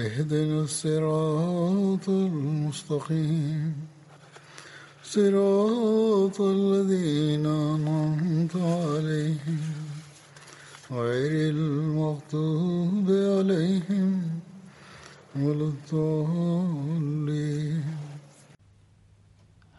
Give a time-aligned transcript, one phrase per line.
[0.00, 3.74] اهدنا الصراط المستقيم.
[5.02, 9.60] صراط الذين أنعمت عليهم
[10.90, 14.40] غير المغضوب عليهم
[15.36, 16.86] ولا الضالين.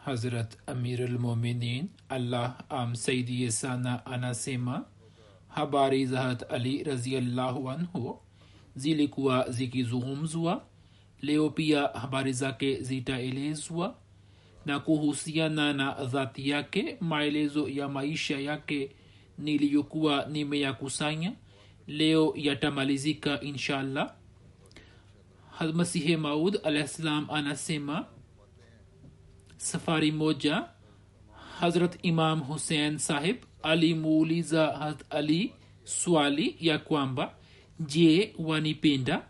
[0.05, 4.85] حضرت امير المؤمنين الله ام سيدي سانا أنا سيما
[5.57, 8.26] ہباری زهد علي رضي الله عنه
[8.77, 10.63] zilikuwa zikizungumzwa.
[11.21, 13.95] Leo pia habari zake zitaelezwa.
[14.65, 18.91] Na kuhusiana na dhati yake maelezo ya maisha yake
[19.37, 21.33] niliyokuwa nimeyakusanya
[21.87, 24.13] leo yatamalizika inshallah.
[25.73, 28.05] Masihe maud alahsalam anasema
[29.57, 30.63] safari moja
[31.59, 37.33] hazrat imam husein sahib alimuuliza ali swali ya kwamba
[37.79, 39.21] je wanipenda?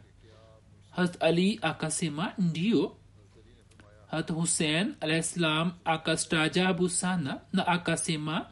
[0.92, 2.96] Hat ali akasema ndio
[4.12, 8.46] hat husein alahissalam akastaajabu sana na akasema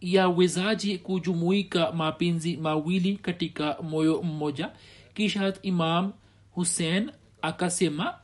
[0.00, 4.70] yawezaji kujumuika mapenzi mawili katika moyo mmoja?
[5.14, 6.12] Kisha hat imam
[6.50, 7.10] husein
[7.42, 8.14] akasema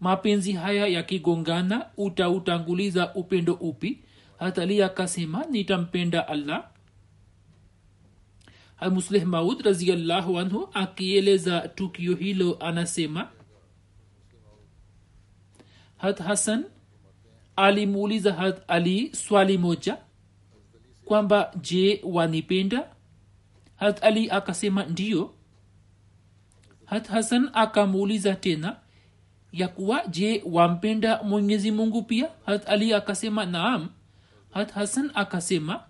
[0.00, 3.98] mapenzi haya yakigongana utautanguliza upendo upi?
[4.38, 6.64] Hata ali akasema nitampenda allah
[8.90, 13.28] musleh maud raziallahu anhu akieleza tukio hilo anasema
[15.96, 16.64] hat hasan
[17.56, 19.96] alimuuliza hat ali swali moja
[21.04, 22.86] kwamba je wanipenda?
[23.76, 25.34] Hat ali akasema ndiyo.
[26.84, 28.76] Hat hasan akamuuliza tena
[29.52, 32.28] ya kuwa je wampenda mwenyezi mungu pia?
[32.46, 33.88] Hat ali akasema naam.
[34.50, 35.82] Hat hasan akasema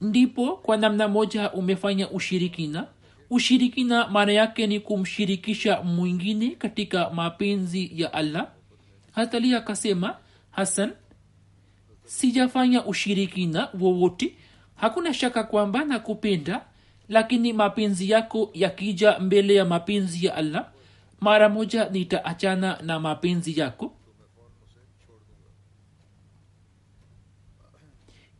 [0.00, 2.86] ndipo kwa namna moja umefanya ushirikina.
[3.30, 8.48] Ushirikina maana yake ni kumshirikisha mwingine katika mapenzi ya allah.
[9.12, 10.16] Hatali akasema
[10.50, 10.92] hasan
[12.04, 14.34] sijafanya ushirikina wowote.
[14.74, 16.64] Hakuna shaka kwamba nakupenda
[17.08, 20.70] lakini mapenzi yako yakija mbele ya mapenzi ya allah
[21.20, 23.92] mara moja nitaachana na mapenzi yako.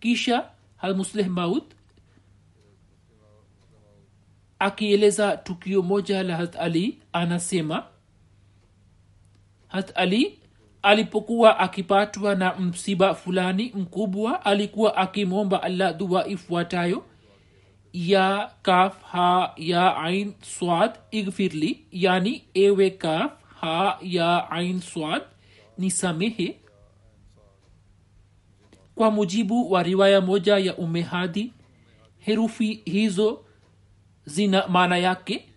[0.00, 1.62] Kisha halmusleh maud?
[4.58, 7.86] Akieleza tukio moja la hat ali anasema
[9.68, 10.38] hat ali
[10.82, 17.04] alipokuwa akipatwa na msiba fulani mkubwa alikuwa akimwomba allah dua ifuatayo
[17.92, 25.22] ya kaf ha ya ain swad igfirli yani ewe kaf ha ya ain swad
[25.78, 26.60] nisamehe
[28.98, 31.52] kwa mujibu wa riwaya moja ya umehadi
[32.18, 33.44] herufi hizo
[34.24, 35.48] zina maana yake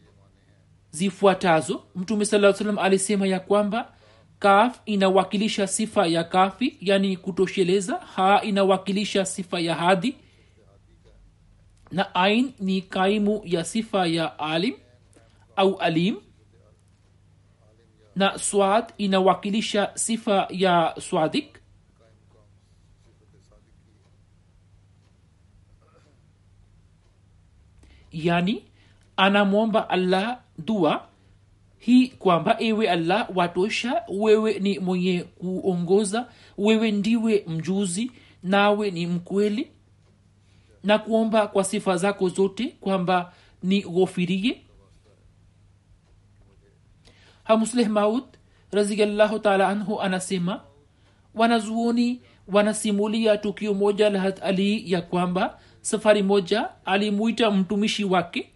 [0.91, 1.83] zifuatazo.
[1.95, 3.93] Mtume saa salam alisema ya kwamba
[4.39, 10.15] kaf inawakilisha sifa ya kafi yani kutosheleza ha inawakilisha sifa ya hadhi
[11.91, 14.73] na ain ni kaimu ya sifa ya alim
[15.55, 16.15] au alim
[18.15, 21.60] na swad inawakilisha sifa ya swadik
[28.11, 28.63] yani
[29.17, 31.07] anamwomba allah dua
[31.79, 36.27] hii kwamba ewe allah watosha wewe ni mwenye kuongoza
[36.57, 38.11] wewe ndiwe mjuzi
[38.43, 39.71] nawe ni mkweli.
[40.83, 44.61] Na kuomba kwa sifa zako zote kwamba ni ghofirie.
[47.43, 48.23] Hamusleh maud
[48.71, 50.61] raziallahu taala anhu anasema
[51.35, 58.51] wanazuoni wanasimulia tukio moja la ali ya kwamba safari moja alimuita mtumishi wake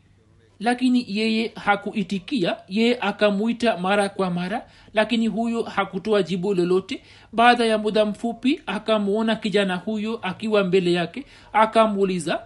[0.60, 2.57] lakini yeye hakuitikia.
[2.69, 7.01] Yeye akamwita mara kwa mara lakini huyo hakutoa jibu lolote.
[7.33, 12.39] Baada ya muda mfupi akamwona kijana huyo akiwa mbele yake akamuuliza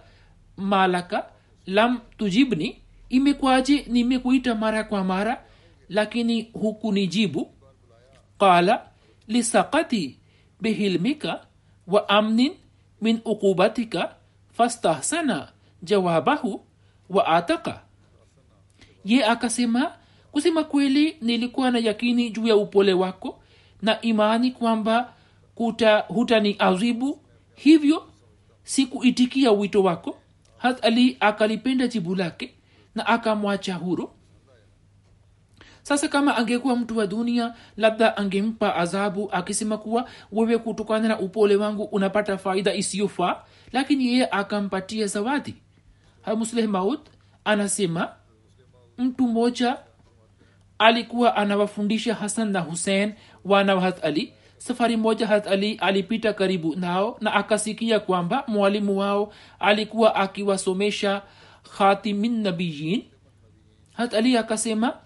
[0.56, 1.26] malaka
[1.66, 2.76] lam tujibni?
[3.08, 5.42] Imekwaje nimekuita mara kwa mara
[5.88, 7.50] lakini hukunijibu?
[8.38, 8.82] Qala
[9.28, 10.18] lisakati
[10.60, 11.40] bihilmika
[11.86, 12.52] wa amnin
[13.00, 14.14] min uqubatika
[14.52, 15.48] fastahsana
[15.82, 16.64] jawabahu
[17.10, 17.82] wa ataka
[19.04, 19.92] ye akasema
[20.32, 23.42] kusema kweli nilikuwa na yakini juu ya upole wako
[23.82, 25.12] na imani kwamba
[25.54, 27.20] kuta hutani azibu
[27.54, 28.06] hivyo
[28.64, 30.16] sikuitikia wito wako.
[30.58, 32.54] Hat ali akalipenda jibu lake
[32.94, 34.10] na akamwacha huru
[35.82, 41.56] sasa kama angekuwa mtu wa dunia labda angempa adhabu akisema kuwa wewe kutokana na upole
[41.56, 43.36] wangu unapata faida isiyofaa
[43.72, 45.54] lakini yeye akampatia zawadi.
[46.22, 47.00] Hamusleh maud
[47.44, 48.08] anasema
[48.98, 49.76] mtu mmoja
[50.78, 53.12] alikuwa anawafundisha hasan na husein
[53.44, 54.32] wana wa ali.
[54.58, 61.22] Safari moja hat ali alipita karibu nao na akasikia kwamba mwalimu wao alikuwa akiwasomesha
[61.78, 63.04] khatimin nabiyin
[63.92, 64.96] hat ali akasema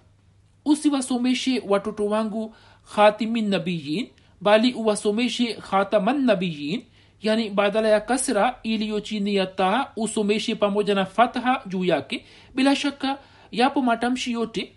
[0.64, 2.54] usiwasomeshe watoto wangu
[2.94, 4.08] khatimin nabiyin
[4.40, 6.82] bali uwasomeshe khataman nabiyin
[7.22, 12.24] yani badala ya kasra iliyo chini ya taa usomeshe pamoja na fatha juu yake.
[12.54, 13.18] Bila shaka
[13.52, 14.72] yapo matamshi yote.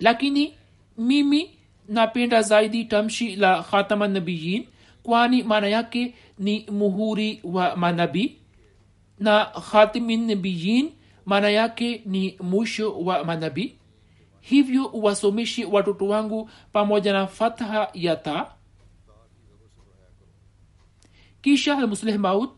[0.00, 0.54] Lakini
[0.98, 1.50] mimi
[1.88, 4.66] napenda zaidi tamshi la khataman nabiyin
[5.02, 8.36] kwani maana yake ni muhuri wa manabii
[9.18, 10.90] na khatimin nabiyin
[11.26, 13.74] maana yake ni mwisho wa manabii
[14.44, 18.46] hivyo uwasomeshe watoto wangu pamoja na fatha ya taa
[21.42, 22.50] kisha almusleh maud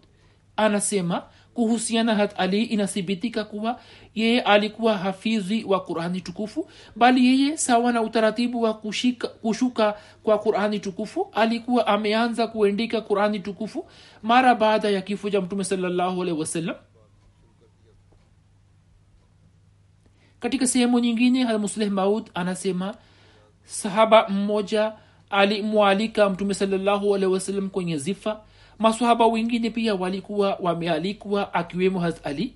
[0.57, 1.23] anasema
[1.55, 3.81] kuhusiana hat ali inathibitika kuwa
[4.15, 10.39] yeye alikuwa hafidhi wa qurani tukufu bali yeye sawa na utaratibu wa kushika, kushuka kwa
[10.39, 13.87] qurani tukufu alikuwa ameanza kuendika qurani tukufu
[14.23, 16.77] mara baada ya kifo cha mtume salllahu alehi wasallam
[20.41, 22.95] katika sehemu nyingine musleh maud anasema
[23.65, 24.93] sahaba mmoja
[25.31, 28.41] alimwalika mtume salallahu alehi wasallam kwenye zifa.
[28.79, 32.55] Masahaba wengine pia walikuwa wamealikwa akiwemo hat ali.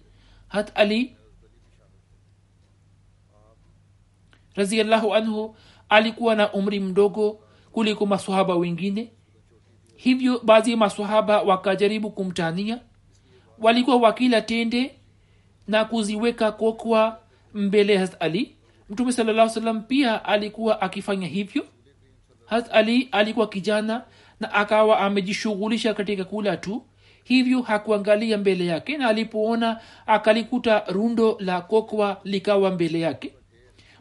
[0.48, 1.16] Hat ali
[4.54, 5.56] raziallahu anhu
[5.88, 7.40] alikuwa na umri mdogo
[7.72, 9.12] kuliko masahaba wengine.
[9.96, 12.80] Hivyo baadhi ya masahaba wakajaribu kumtania.
[13.58, 14.94] Walikuwa wakila tende
[15.68, 17.20] na kuziweka kokwa
[17.54, 18.56] mbele hat ali.
[18.90, 21.66] Mtume sala salam pia alikuwa akifanya hivyo.
[22.46, 24.02] Hat ali alikuwa kijana
[24.40, 26.82] na akawa amejishughulisha katika kula tu.
[27.24, 33.32] Hivyo hakuangalia mbele yake na alipoona akalikuta rundo la kokwa likawa mbele yake.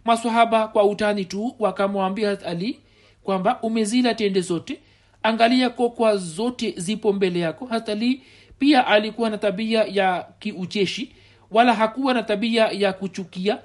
[0.05, 2.79] Masahaba kwa utani tu wakamwambia hat ali
[3.23, 4.79] kwamba umezila tende zote.
[5.23, 7.65] Angalia kokwa zote zipo mbele yako.
[7.65, 8.21] Hat ali
[8.59, 11.11] pia alikuwa na tabia ya kiucheshi
[11.51, 13.57] wala hakuwa na tabia ya kuchukia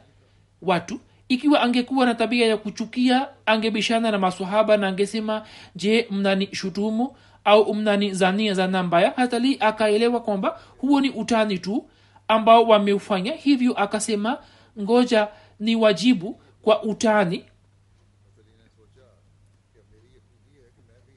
[0.62, 1.00] watu.
[1.28, 5.46] Ikiwa angekuwa na tabia ya kuchukia angebishana na masahaba na angesema
[5.76, 9.12] je mnani shutumu au mnani zania zana mbaya?
[9.16, 11.88] Hatali akaelewa kwamba huo ni utani tu
[12.28, 13.32] ambao wameufanya.
[13.32, 14.38] Hivyo akasema
[14.80, 15.28] ngoja
[15.60, 17.44] ni wajibu kwa utani.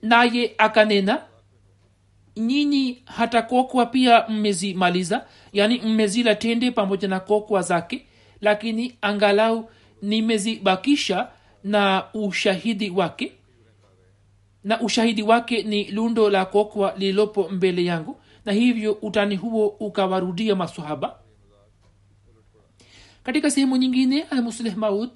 [0.02, 1.22] Naye akanena
[2.38, 5.26] nyinyi hata kokwa pia mmezimaliza?
[5.54, 8.06] Yani mmezila tende pamoja na kokwa zake
[8.42, 9.70] lakini angalau
[10.02, 11.28] nimezibakisha
[11.64, 13.32] na ushahidi wake.
[14.64, 20.56] Na ushahidi wake ni lundo la kokwa lililopo mbele yangu na hivyo utani huo ukawarudia
[20.56, 21.16] masahaba
[23.24, 25.10] katika sehemu nyingine almuslih maud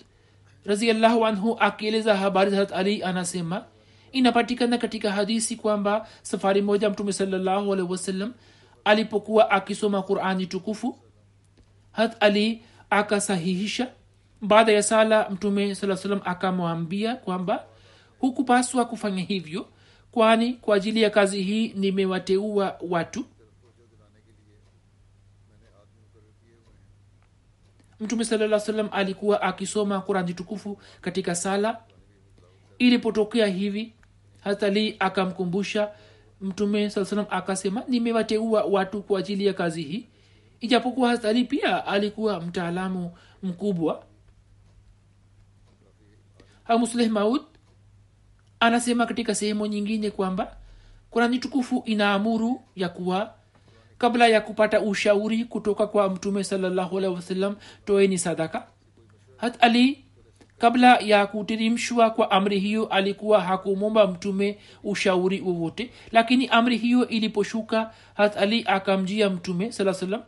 [0.65, 3.65] raziallahu anhu akieleza habari za ali anasema
[4.11, 8.33] inapatikana katika hadisi kwamba safari moja mtume salllahu alehi wasallam
[8.83, 10.99] alipokuwa akisoma qurani tukufu
[11.91, 13.87] hat ali akasahihisha.
[14.41, 17.65] Baada ya sala mtume saa salam akamwambia kwamba
[18.19, 19.67] hukupaswa kufanya hivyo
[20.11, 23.25] kwani kwa ajili ya kazi hii nimewateua watu.
[27.99, 31.81] Mtume salaa salam alikuwa akisoma kurani tukufu katika sala.
[32.79, 33.93] Ilipotokea hivi
[34.43, 35.89] hatali akamkumbusha
[36.41, 40.07] mtume saa salam akasema nimewateua watu kwa ajili ya kazi hii.
[40.59, 43.11] Ijapokuwa hatali pia alikuwa mtaalamu
[43.43, 44.03] mkubwa.
[46.63, 47.41] Hamusleh maud
[48.59, 50.57] anasema katika sehemu nyingine kwamba
[51.09, 53.33] kurani tukufu inaamuru ya kuwa
[53.97, 57.55] kabla ya kupata ushauri kutoka kwa mtume salallahu alaihi wasallam
[57.85, 58.67] toeni sadaka.
[59.37, 60.05] Hat ali
[60.61, 65.89] kabla ya kutirimshwa kwa amri hiyo alikuwa hakumwomba mtume ushauri wowote.
[66.11, 70.21] Lakini amri hiyo iliposhuka hat ali akamjia mtume saa salam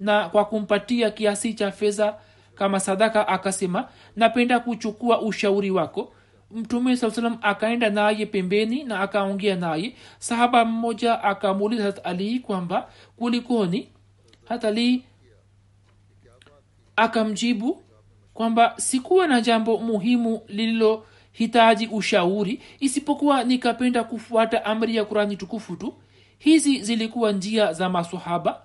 [0.00, 2.14] na kwa kumpatia kiasi cha fedha
[2.54, 6.12] kama sadaka akasema napenda kuchukua ushauri wako.
[6.50, 9.94] Mtume saa salam akaenda naye pembeni na akaongea naye.
[10.18, 13.88] Sahaba mmoja akamuuliza hat ali kwamba kulikoni?
[14.48, 15.04] Hat ali
[16.96, 17.81] akamjibu
[18.34, 25.94] kwamba sikuwa na jambo muhimu lililohitaji ushauri isipokuwa nikapenda kufuata amri ya kurani tukufu tu.
[26.38, 28.62] Hizi zilikuwa njia za masahaba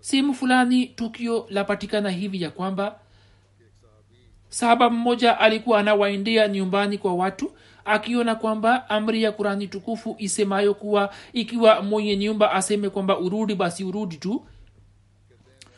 [0.00, 2.98] sehemu fulani tukio lapatikana hivi ya kwamba
[4.48, 7.52] sahaba mmoja alikuwa anawaendea nyumbani kwa watu
[7.84, 13.84] akiona kwamba amri ya kurani tukufu isemayo kuwa ikiwa mwenye nyumba aseme kwamba urudi basi
[13.84, 14.46] urudi tu.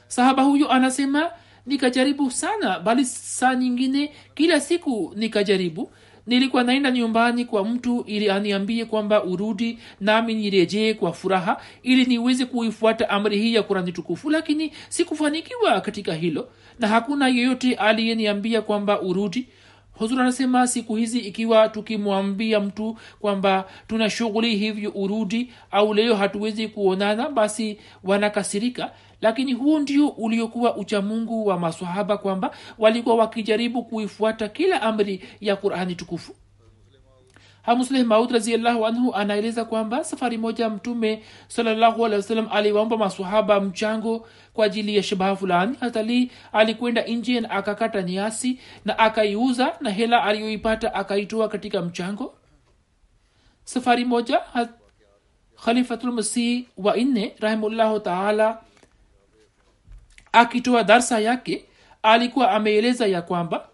[0.09, 1.31] Sahaba huyo anasema
[1.67, 5.91] nikajaribu sana bali saa nyingine kila siku nikajaribu.
[6.27, 12.45] Nilikuwa naenda nyumbani kwa mtu ili aniambie kwamba urudi nami nirejee kwa furaha ili niweze
[12.47, 16.49] kuifuata amri hii ya kurani tukufu lakini sikufanikiwa katika hilo.
[16.79, 19.49] Na hakuna yeyote aliyeniambia kwamba urudi.
[19.93, 26.69] Huzur anasema siku hizi ikiwa tukimwambia mtu kwamba tuna shughuli hivyo urudi au leo hatuwezi
[26.69, 34.83] kuonana basi wanakasirika lakini huo ndio uliokuwa uchamungu wa masahaba kwamba walikuwa wakijaribu kuifuata kila
[34.83, 36.35] amri ya qurani tukufu.
[37.63, 44.27] Hamusleh maud raziallahu anhu anaeleza kwamba safari moja mtume salallahu alehi wasallam aliwaomba masahaba mchango
[44.53, 45.77] kwa ajili ya shabaha fulani.
[45.81, 52.35] Hatali alikwenda nje na akakata niasi na akaiuza na hela aliyoipata akaitoa katika mchango.
[53.65, 54.41] Safari moja
[55.65, 58.59] khalifatulmasih wa nne rahimullahu taala
[60.33, 61.65] akitoa darsa yake
[62.03, 63.69] alikuwa ameeleza ya kwamba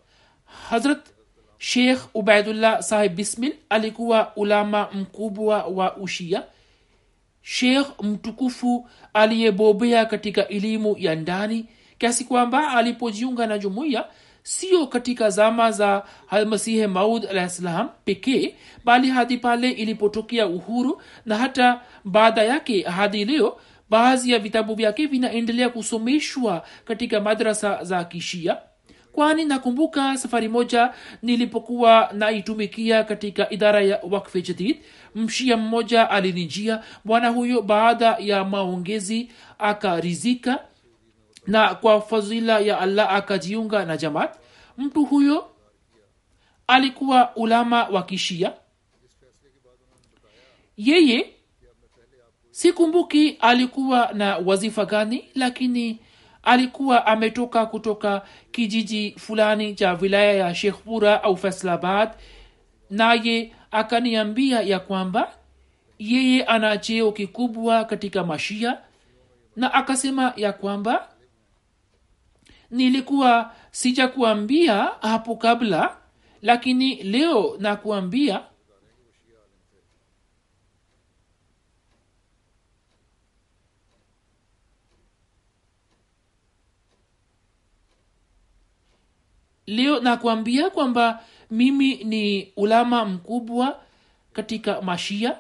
[0.70, 1.06] hazrat
[1.58, 6.42] sheikh ubaidullah sahib bismil alikuwa ulama mkubwa wa ushia.
[7.42, 11.66] Sheikh mtukufu aliyebobea katika elimu ya ndani
[11.98, 14.04] kiasi kwamba alipojiunga na jumuiya
[14.42, 21.38] sio katika zama za almasihe maud alah salam pekee bali hadi pale ilipotokea uhuru na
[21.38, 23.56] hata baada yake hadi leo
[23.90, 28.58] baadhi ya vitabu vyake vinaendelea kusomeshwa katika madrasa za kishia.
[29.12, 34.80] Kwani nakumbuka safari moja nilipokuwa naitumikia katika idara ya wakfe jadid.
[35.14, 40.58] Mshia mmoja alinijia bwana huyo baada ya maongezi akarizika
[41.46, 44.34] na kwa fadhila ya allah akajiunga na jamaat.
[44.78, 45.50] Mtu huyo
[46.66, 48.52] alikuwa ulama wa kishia.
[50.76, 51.35] Yeye
[52.56, 55.98] sikumbuki alikuwa na wazifa gani lakini
[56.42, 58.22] alikuwa ametoka kutoka
[58.52, 62.10] kijiji fulani cha wilaya ya shekhpura au faisalabad
[62.90, 65.32] naye akaniambia ya kwamba
[65.98, 68.78] yeye ana cheo kikubwa katika mashia
[69.56, 71.08] na akasema ya kwamba
[72.70, 75.96] nilikuwa sijakuambia hapo kabla
[76.42, 78.40] lakini leo nakuambia
[89.66, 93.80] leo nakwambia kwamba mimi ni ulama mkubwa
[94.32, 95.36] katika mashia.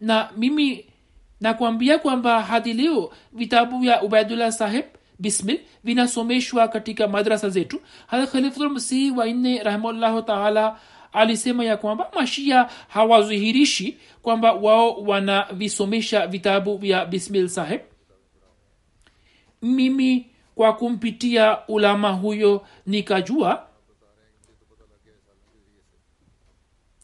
[0.00, 0.84] Na mimi
[1.40, 4.84] nakwambia kwamba hadi leo vitabu vya ubaidullah saheb
[5.18, 7.80] bismil vinasomeshwa katika madrasa zetu.
[8.06, 10.78] Hata khalifulmsihi wanne rahimahullahu taala
[11.12, 17.80] alisema ya kwamba mashia hawazihirishi kwamba wao wanavisomesha vitabu vya bismil saheb
[19.62, 23.66] mimi kwa kumpitia ulama huyo nikajua.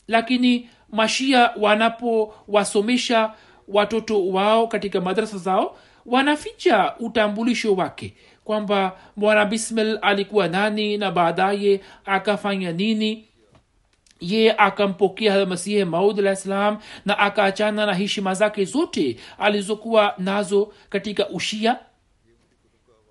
[0.08, 3.32] Lakini mashia wanapowasomesha
[3.68, 5.76] watoto wao katika madrasa zao
[6.06, 8.14] wanaficha utambulisho wake.
[8.44, 13.24] Kwamba bwana bismil alikuwa nani na baadaye akafanya nini.
[14.20, 21.28] Ye akampokea masihi maud alah salam na akaachana na heshima zake zote alizokuwa nazo katika
[21.28, 21.78] ushia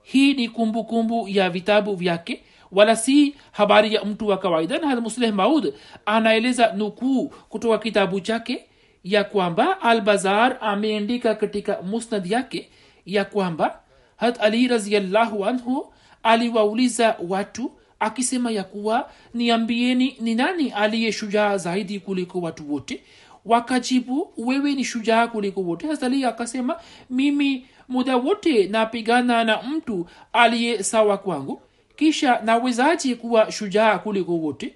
[0.05, 0.83] hii ni kumbukumbu
[1.15, 4.77] kumbu ya vitabu vyake wala si habari ya mtu wa kawaida.
[4.77, 5.73] Na musleh maud
[6.05, 8.65] anaeleza nukuu kutoka kitabu chake
[9.03, 12.69] ya kwamba albazar ameandika katika musnad yake
[13.05, 13.79] ya kwamba
[14.17, 15.93] hat ali raziallahu anhu
[16.23, 23.03] aliwauliza watu akisema ya kuwa niambieni ni nani aliye shujaa zaidi kuliko watu wote?
[23.45, 25.87] Wakajibu wewe ni shujaa kuliko wote.
[25.87, 26.75] Hasali akasema
[27.09, 31.61] mimi muda wote napigana na mtu aliye sawa kwangu
[31.95, 34.75] kisha nawezaji kuwa shujaa kuliko wote?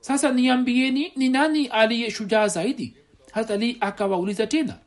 [0.00, 2.96] Sasa niambieni ni nani aliye shujaa zaidi?
[3.32, 4.78] Hatali akawauliza tena.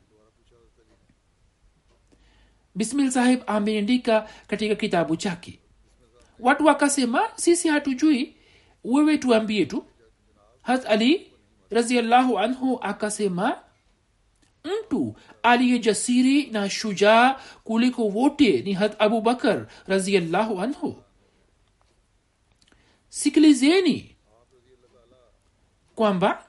[2.75, 5.59] Bismil sahib ameandika katika kitabu chake.
[6.39, 8.35] Watu wakasema sisi hatujui.
[8.83, 9.85] Wewe tuambie tu.
[10.62, 11.31] Hat ali
[11.69, 13.57] raziallahu anhu akasema
[14.63, 20.96] mtu aliye jasiri na shujaa kuliko wote ni hat abubakar raziallahu anhu.
[23.10, 24.15] Sikilizeni
[25.96, 26.46] kwamba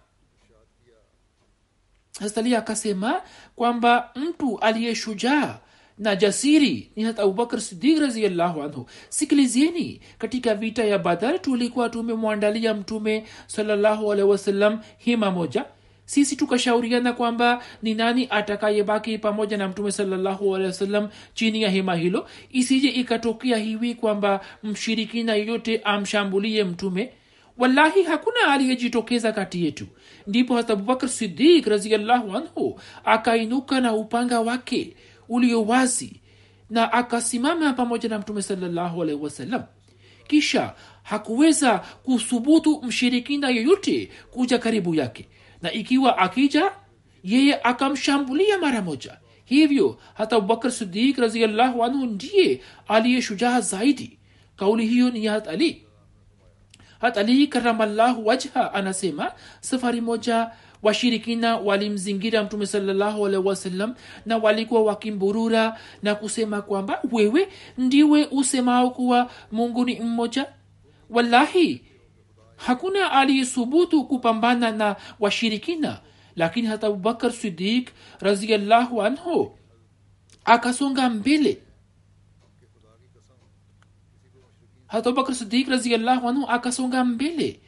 [2.21, 3.23] hastali akasema
[3.57, 5.59] kwamba mtu aliye shujaa
[5.99, 8.87] na jasiri ni hata abubakar sidik raziallahu anhu.
[9.09, 15.65] Sikilizeni katika vita ya badar tulikuwa tumemwandalia mtume salllahu alehi wasallam hima moja
[16.05, 20.59] sisi tukashauriana kwamba ni nani atakayebaki pamoja na mtume salallahu
[21.35, 22.29] chini ya hema hilo.
[22.53, 27.13] Isije ikatokea hivi kwamba mshirikina yeyote amshambulie mtume.
[27.59, 29.87] Wallahi hakuna aliyejitokeza kati yetu.
[30.27, 34.97] Ndipo hasa abubakar sidik raziallahu anhu akainuka na upanga wake
[35.29, 36.21] ulio wazi
[36.71, 39.63] na akasimama pamoja na mtume salallahu alaihi wasallam.
[40.27, 45.29] Kisha hakuweza kuthubutu mshirikina yeyote kuja karibu yake
[45.65, 46.73] na ikiwa akija
[47.23, 49.19] yeye akamshambulia mara moja.
[49.45, 54.19] Hivyo hata abubakar sidik raziallahu anhu ndiye aliye shujaa zaidi.
[54.57, 55.85] Kauli hiyo ni ya hat ali.
[57.01, 60.51] Hat ali karamallahu wajha anasema safari moja
[60.83, 63.95] washirikina walimzingira mtume salllahu alaihi wasallam
[64.27, 70.47] na walikuwa wakimburura na kusema kwamba wewe ndiwe usemao kuwa mungu ni mmoja.
[71.11, 71.83] Wallahi
[72.57, 76.01] hakuna aliyesubutu kupambana na washirikina
[76.37, 79.59] lakini hata abubakar sidik raziallahu anhu
[80.45, 81.63] akasonga mbele.
[84.87, 87.61] Hata abubakar sidik raziallahu anhu akasonga mbele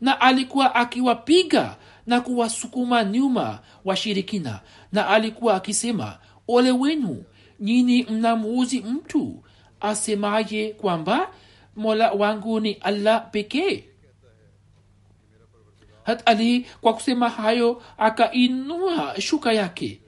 [0.00, 4.60] na alikuwa akiwapiga na kuwasukuma nyuma washirikina
[4.92, 7.24] na alikuwa akisema ole wenu
[7.60, 9.42] nyini mnamuuzi mtu
[9.80, 11.30] asemaye kwamba
[11.76, 13.84] mola wangu ni allah pekee.
[16.02, 20.00] Hat ali kwa kusema hayo akainua shuka yake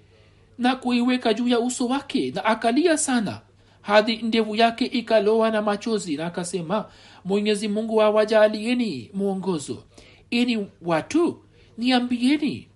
[0.59, 3.41] na kuiweka juu ya uso wake na akalia sana.
[3.83, 6.85] Hadi ndevu yake ikaloa na machozi na akasema
[7.25, 9.85] mwenyezi mungu awajalieni mwongozo.
[10.31, 11.45] Ini watu
[11.79, 12.69] niambieni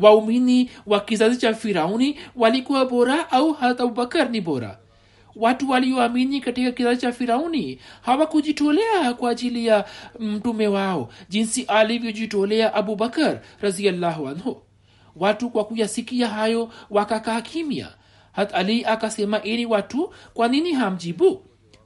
[0.00, 4.78] waumini wa kizazi cha firauni walikuwa bora au hata abubakar ni bora
[5.38, 9.84] watu walioamini katika kizazi cha firauni hawakujitolea kwa ajili ya
[10.18, 14.62] mtume wao jinsi alivyojitolea abubakar raziallahu anhu.
[15.16, 17.88] Watu kwa kuyasikia hayo wakakaa kimya.
[18.32, 21.42] Hat ali akasema ili watu kwa nini hamjibu?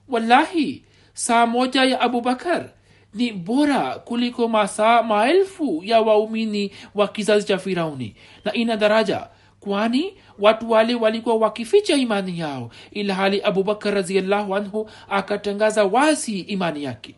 [0.09, 0.85] Wallahi
[1.15, 2.69] saa moja ya abubakar
[3.15, 8.15] ni bora kuliko masaa maelfu ya waumini wa kizazi cha firauni.
[8.45, 9.27] Na ina daraja
[9.61, 16.85] kwani watu wale walikuwa wakificha imani yao ila hali abubakar raziallahu anhu akatangaza wazi imani
[16.85, 17.15] yake.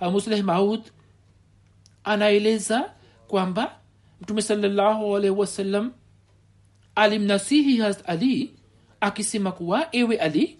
[0.00, 0.80] Musleh maud
[2.04, 2.90] anaeleza
[3.28, 3.78] kwamba
[4.20, 5.92] mtume salallahu alaihi wasallam
[6.94, 8.54] alimnasihi has ali
[9.00, 10.58] akisema kuwa ewe ali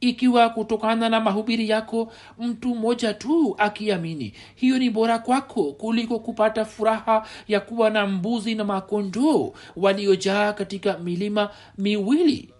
[0.00, 6.64] ikiwa kutokana na mahubiri yako mtu mmoja tu akiamini hiyo ni bora kwako kuliko kupata
[6.64, 12.54] furaha ya kuwa na mbuzi na makondoo waliojaa katika milima miwili.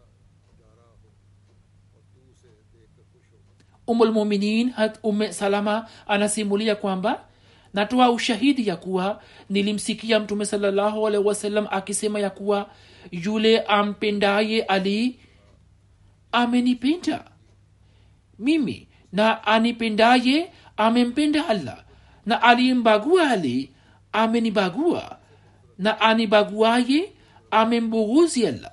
[3.87, 7.25] Umulmuminin hat ume salama anasimulia kwamba
[7.75, 12.71] natoa ushahidi ya kuwa nilimsikia mtume salallahu alaihi wasallam akisema ya kuwa
[13.11, 15.21] yule ampendaye ali
[16.33, 17.30] amenipenda
[18.41, 21.85] mimi na anipendaye amempenda allah.
[22.27, 23.75] Na aliyembagua ali
[24.13, 25.19] amenibagua.
[25.79, 27.13] Na anibaguaye
[27.51, 28.73] amembughuzi allah.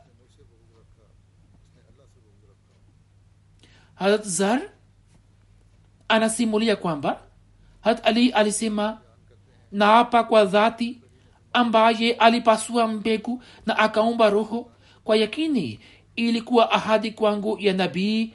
[3.95, 4.61] Harat zar
[6.07, 7.21] anasimulia kwamba
[7.81, 9.01] harat ali alisema
[9.71, 11.01] naapa kwa dhati
[11.53, 14.71] ambaye alipasua mbegu na akaumba roho.
[15.03, 15.79] Kwa yakini
[16.15, 18.33] ilikuwa ahadi kwangu ya nabii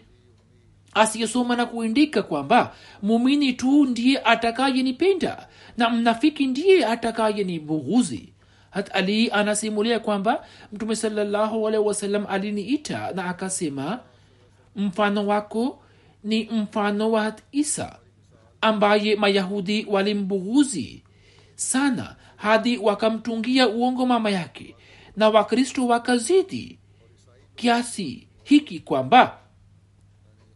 [0.95, 8.33] asiyesoma na kuindika kwamba mumini tu ndiye atakayenipenda na mnafiki ndiye atakayenibughuzi
[8.71, 14.01] hat ali anasimulia kwamba mtume salllahu alaihi wasallam aliniita na akasema
[14.77, 15.83] mfano wako
[16.25, 17.99] ni mfano wa isa
[18.61, 21.03] ambaye mayahudi walimbughuzi
[21.55, 24.77] sana hadi wakamtungia uongo mama yake
[25.17, 26.79] na wakristo wakazidi.
[27.57, 29.39] Kiasi hiki kwamba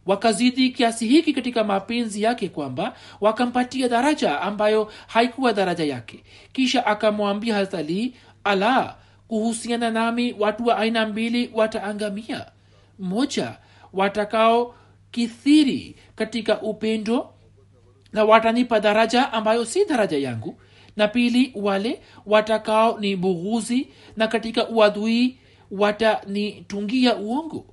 [0.07, 6.25] wakazidi kiasi hiki katika mapenzi yake kwamba wakampatia daraja ambayo haikuwa daraja yake.
[6.53, 8.15] Kisha akamwambia hazali
[8.45, 8.97] ala
[9.29, 12.47] kuhusiana nami watu wa aina mbili wataangamia.
[12.99, 13.59] Mmoja
[13.93, 14.75] watakao
[15.11, 17.31] kithiri katika upendo
[18.13, 20.61] na watanipa daraja ambayo si daraja yangu
[20.97, 25.39] na pili wale watakao ni bughuzi na katika uadui
[25.71, 27.67] watanitungia uongo.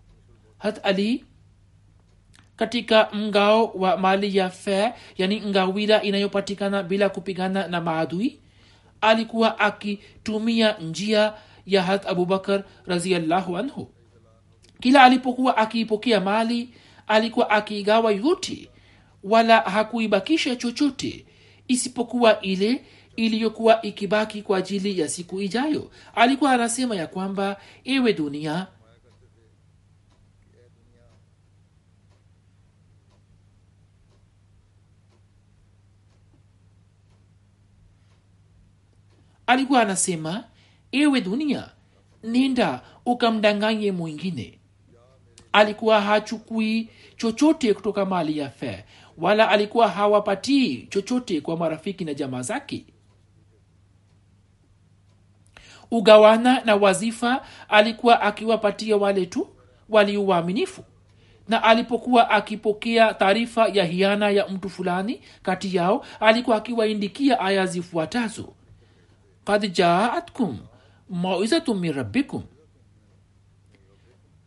[0.58, 1.26] Hat ali
[2.56, 8.40] katika mgao wa mali ya fe yani ngawira inayopatikana bila kupigana na maadui.
[9.02, 11.34] Alikuwa akitumia njia
[11.66, 13.90] ya hat abubakar raziallahu anhu.
[14.82, 16.70] Kila alipokuwa akiipokea mali
[17.08, 18.70] alikuwa akiigawa yote
[19.24, 21.26] wala hakuibakisha chochote
[21.68, 22.84] isipokuwa ile
[23.16, 25.92] iliyokuwa ikibaki kwa ajili ya siku ijayo.
[26.16, 28.68] Alikuwa anasema ya kwamba ewe dunia
[39.48, 40.44] alikuwa anasema
[40.92, 41.70] ewe dunia
[42.24, 44.60] nenda ukamdanganye mwingine.
[45.52, 48.86] Alikuwa hachukui chochote kutoka mali ya fe
[49.18, 52.86] wala alikuwa hawapatii chochote kwa marafiki na jamaa zake.
[55.92, 59.48] Ugawana na wazifa alikuwa akiwapatia wale tu
[59.90, 60.84] waliuwaaminifu
[61.48, 68.54] na alipokuwa akipokea taarifa ya hiana ya mtu fulani kati yao alikuwa akiwaindikia aya zifuatazo
[69.46, 70.60] kad jaatkum
[71.10, 72.44] mauizatu min rabbikum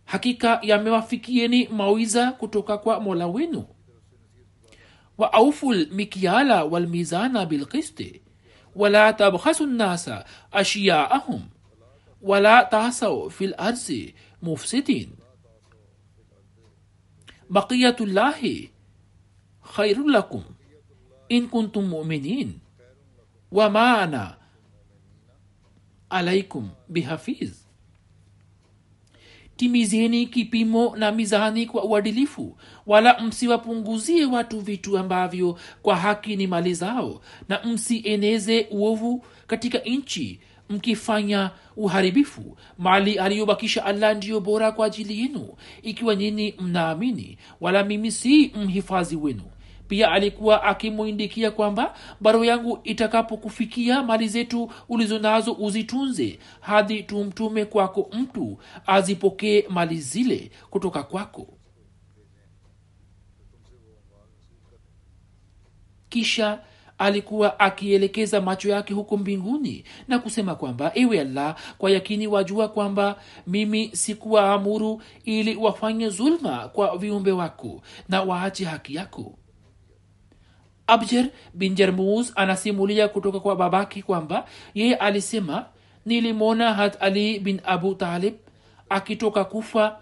[0.04, 3.64] hakika yamewafikieni mawiza kutoka kwa mola wenu
[5.18, 8.22] wa aufu lmikyala walmizana bilqisti
[8.76, 11.42] wala tabkhasu nnasa ashiyaahum
[12.22, 15.08] wala tasau fi larzi mufsidin
[17.50, 18.70] baqiyatu llahi
[19.74, 20.44] khairu lakum
[21.28, 22.58] in kuntum muminin
[23.52, 24.36] wama ana
[26.10, 27.52] alaikum bihafiz.
[29.56, 36.74] Timizeni kipimo na mizani kwa uadilifu wala msiwapunguzie watu vitu ambavyo kwa haki ni mali
[36.74, 42.56] zao na msieneze uovu katika nchi mkifanya uharibifu.
[42.78, 45.48] Mali aliyobakisha allah ndiyo bora kwa ajili yenu
[45.82, 49.42] ikiwa nyini mnaamini wala mimi si mhifadhi wenu
[49.88, 58.10] pia alikuwa akimwindikia kwamba barua yangu itakapokufikia mali zetu ulizo nazo uzitunze hadi tumtume kwako
[58.12, 61.58] mtu azipokee mali zile kutoka kwako.
[66.08, 66.60] Kisha
[66.98, 73.18] alikuwa akielekeza macho yake huko mbinguni na kusema kwamba ewe allah kwa yakini wajua kwamba
[73.46, 79.38] mimi sikuwaamuru ili wafanye zulma kwa viumbe wako na waache haki yako
[80.86, 85.66] abjer bin jermus anasimulia kutoka kwa babake kwamba yeye alisema
[86.06, 88.34] nilimwona hat ali bin abu talib
[88.88, 89.98] akitoka kufa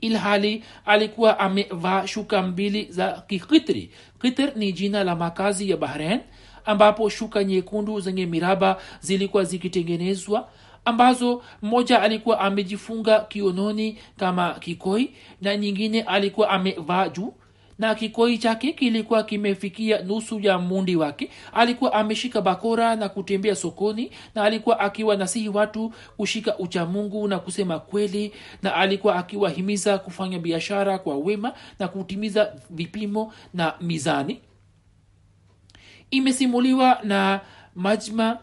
[0.00, 3.90] ilhali alikuwa amevaa shuka mbili za kikitri.
[4.22, 6.20] Kitr ni jina la makazi ya bahrain
[6.64, 10.48] ambapo shuka nyekundu zenye miraba zilikuwa zikitengenezwa
[10.84, 17.34] ambazo mmoja alikuwa amejifunga kiononi kama kikoi na nyingine alikuwa amevaa juu
[17.80, 21.30] na kikoi chake kilikuwa kimefikia nusu ya mundi wake.
[21.52, 27.78] Alikuwa ameshika bakora na kutembea sokoni na alikuwa akiwa nasihi watu kushika uchamungu na kusema
[27.78, 34.40] kweli na alikuwa akiwahimiza kufanya biashara kwa wema na kutimiza vipimo na mizani.
[36.10, 37.40] Imesimuliwa na
[37.74, 38.38] majma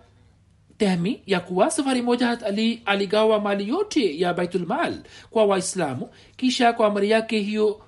[0.78, 4.98] tehmi ya kuwa safari moja ali aligawa mali yote ya baitulmal
[5.30, 7.82] kwa waislamu kisha kwa amri yake hiyo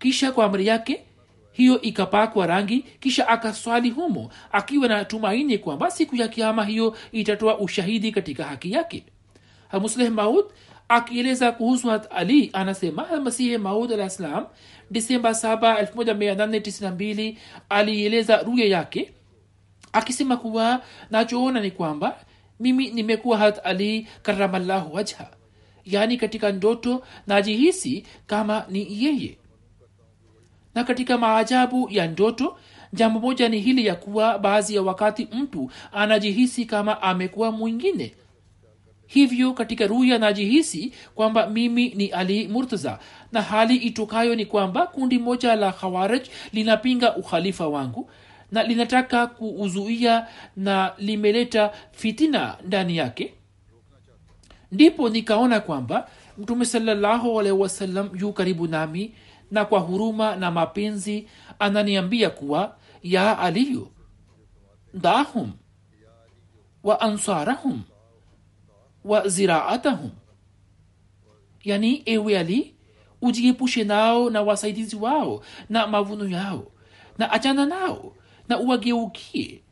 [0.00, 1.04] kisha kwa amri yake
[1.52, 7.58] hiyo ikapakwa rangi kisha akaswali humo akiwa na tumaini kwamba siku ya kiama hiyo itatoa
[7.58, 9.04] ushahidi katika haki yake.
[9.68, 10.44] Hamusleh maud
[10.88, 14.46] akieleza kuhusu hat ali anasema masihi maud alah ssalam
[14.90, 17.34] disemba 7 1892
[17.68, 19.12] alieleza ruya yake
[19.92, 22.16] akisema kuwa nachoona ni kwamba
[22.60, 25.26] mimi nimekuwa hat ali karamallahu wajha.
[25.84, 29.36] Yaani katika ndoto najihisi kama ni yeye
[30.74, 32.56] na katika maajabu ya ndoto
[32.92, 38.14] jambo moja ni hili ya kuwa baadhi ya wakati mtu anajihisi kama amekuwa mwingine.
[39.06, 42.98] Hivyo katika ruya najihisi kwamba mimi ni ali murtaza
[43.32, 48.10] na hali itokayo ni kwamba kundi moja la khawaraj linapinga ukhalifa wangu
[48.52, 53.34] na linataka kuuzuia na limeleta fitina ndani yake.
[54.72, 59.14] Ndipo nikaona kwamba mtume salallahu alaihi wasallam yu karibu nami
[59.50, 63.90] na kwa huruma na mapenzi ananiambia kuwa ya aliyu
[64.94, 65.52] dahum
[66.82, 67.82] wa ansarahum
[69.04, 70.10] wa ziraatahum.
[71.64, 72.74] Yani ewe ali
[73.22, 76.66] ujiepushe nao na wasaidizi wao na mavuno yao
[77.18, 78.16] na achana nao
[78.48, 79.62] na uwageukie.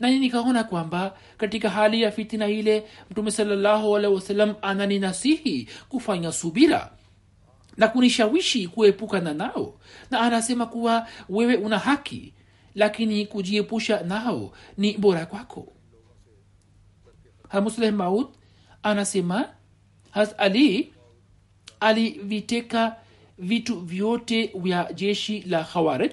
[0.00, 6.97] Nani nikaona kwamba katika hali ya fitina ile mtume salallahu alehi wasallam ananinasihi kufanya subira
[7.78, 9.74] na kunishawishi kuepukana nao.
[10.10, 12.34] Na anasema kuwa wewe una haki
[12.74, 15.72] lakini kujiepusha nao ni bora kwako.
[17.48, 18.26] Hamusleh maud
[18.82, 19.48] anasema
[20.10, 20.92] has ali
[21.80, 22.96] aliviteka
[23.38, 26.12] vitu vyote vya jeshi la khawarij.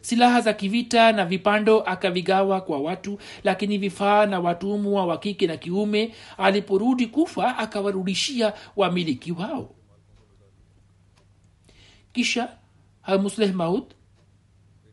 [0.00, 5.56] Silaha za kivita na vipando akavigawa kwa watu lakini vifaa na watumwa wa kike na
[5.56, 6.14] kiume.
[6.38, 9.74] Aliporudi kufa akawarudishia wamiliki wao
[12.12, 12.48] kisha
[13.02, 13.84] hamusleh maud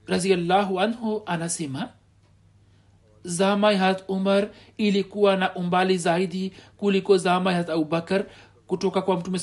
[0.07, 1.89] raziallahu anhu anasema
[3.23, 4.47] zama ya hat umar
[4.77, 8.25] ilikuwa na umbali zaidi kuliko zama ya abubakar
[8.67, 9.39] kutoka kwa mtume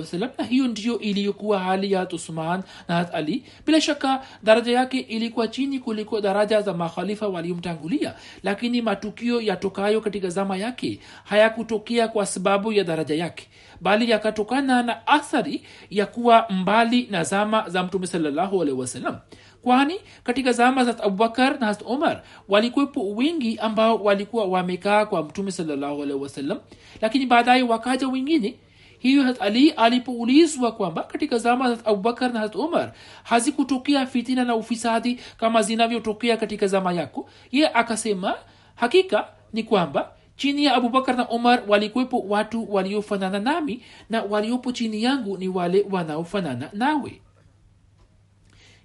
[0.00, 0.30] wasallam.
[0.38, 3.44] Na hiyo ndiyo iliyokuwa hali ya hat usman na hat ali.
[3.66, 8.14] Bila shaka daraja yake ilikuwa chini kuliko daraja za makhalifa waliomtangulia.
[8.42, 13.48] Lakini matukio yatokayo katika zama yake hayakutokea kwa sababu ya daraja yake
[13.80, 19.16] bali yakatokana na athari ya kuwa mbali na zama za mtume salallahu alehi wasallam.
[19.62, 25.50] Kwani katika zama za abubakar na hat umar walikuwepo wengi ambao walikuwa wamekaa kwa mtume
[25.52, 26.58] salallahu alehi wasallam
[27.00, 28.54] lakini baadaye wakaja wengine.
[28.98, 34.54] Hiyo hat ali alipoulizwa kwamba katika zama za abubakar na hat umar hazikutokea fitina na
[34.56, 38.34] ufisadi kama zinavyotokea katika zama yako ye akasema
[38.74, 45.02] hakika ni kwamba chini ya abubakar na umar walikuwepo watu waliofanana nami na waliopo chini
[45.02, 47.20] yangu ni wale wanaofanana nawe.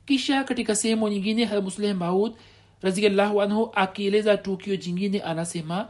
[0.05, 2.33] Kisha katika sehemu nyingine hamusleh maud
[2.81, 5.87] raziallahu anhu akieleza tukio jingine anasema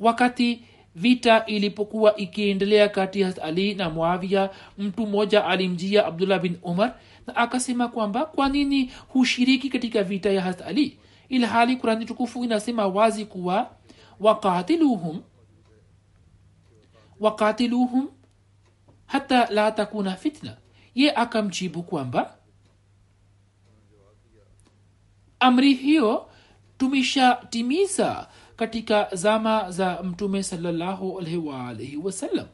[0.00, 0.62] wakati
[0.94, 6.94] vita ilipokuwa ikiendelea kati ya ali na muavia mtu mmoja alimjia abdullah bin umar
[7.26, 10.98] na akasema kwamba kwa nini hushiriki katika vita ya hat ali?
[11.80, 13.77] Kurani tukufu inasema wazi kuwa
[14.20, 15.22] wakatiluhum
[17.20, 18.08] وقاتلوهم
[19.06, 20.56] hata la takuna fitna
[20.94, 22.36] ye akamjibu kwamba
[25.40, 26.28] amri hiyo
[26.78, 32.46] tumeshatimiza katika zama za mtume salllahu alaihi waalaihi wasallam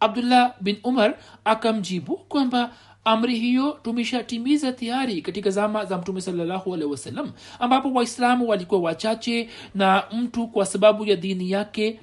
[0.00, 2.70] abdullah bin umar akamjibu kwamba
[3.04, 9.50] amri hiyo tumeshatimiza tayari katika zama za mtume salallahu alehi wasallam ambapo waislamu walikuwa wachache
[9.74, 12.00] na mtu kwa sababu ya dini yake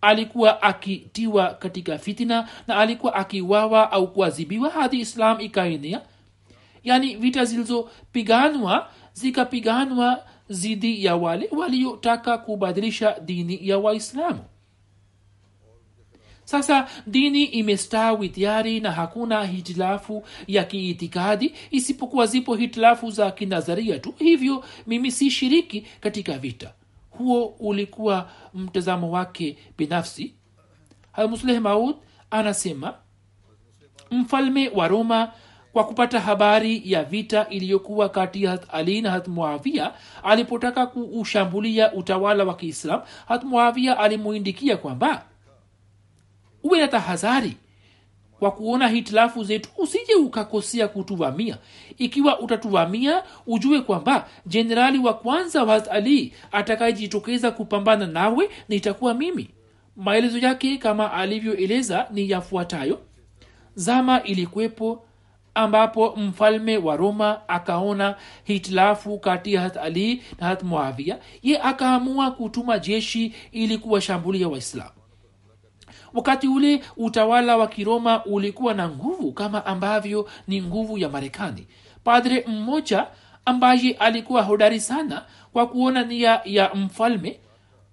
[0.00, 6.00] alikuwa akitiwa katika fitina na alikuwa akiwawa au kuadhibiwa hadi islam ikaenea.
[6.84, 14.40] Yaani vita zilizopiganwa zikapiganwa zidi ya wale waliotaka kubadilisha dini ya waislamu
[16.46, 24.14] sasa dini imestawi tayari na hakuna hitilafu ya kiitikadi isipokuwa zipo hitilafu za kinadharia tu.
[24.18, 26.72] Hivyo mimi si shiriki katika vita.
[27.10, 30.34] Huo ulikuwa mtazamo wake binafsi.
[31.12, 31.96] Hamusleh maud
[32.30, 32.94] anasema
[34.10, 35.32] mfalme wa roma
[35.72, 42.56] kwa kupata habari ya vita iliyokuwa kati ya ali na hatmuavia alipotaka kuushambulia utawala wa
[42.56, 45.24] kiislam hatmuavia alimuindikia kwamba
[46.62, 47.56] uwe na tahadhari
[48.38, 51.58] kwa kuona hitilafu zetu usije ukakosea kutuvamia.
[51.98, 59.50] Ikiwa utatuvamia ujue kwamba jenerali wa kwanza wa atakayejitokeza kupambana nawe nitakuwa mimi.
[59.96, 62.98] Maelezo yake kama alivyoeleza ni yafuatayo.
[63.74, 65.04] Zama ilikuwepo
[65.54, 70.62] ambapo mfalme wa roma akaona hitilafu kati ya hat ali na hat
[71.42, 74.90] ye akaamua kutuma jeshi ili kuwashambulia waislamu
[76.16, 81.66] wakati ule utawala wa kiroma ulikuwa na nguvu kama ambavyo ni nguvu ya marekani.
[82.04, 83.06] Padre mmoja
[83.44, 87.40] ambaye alikuwa hodari sana kwa kuona nia ya mfalme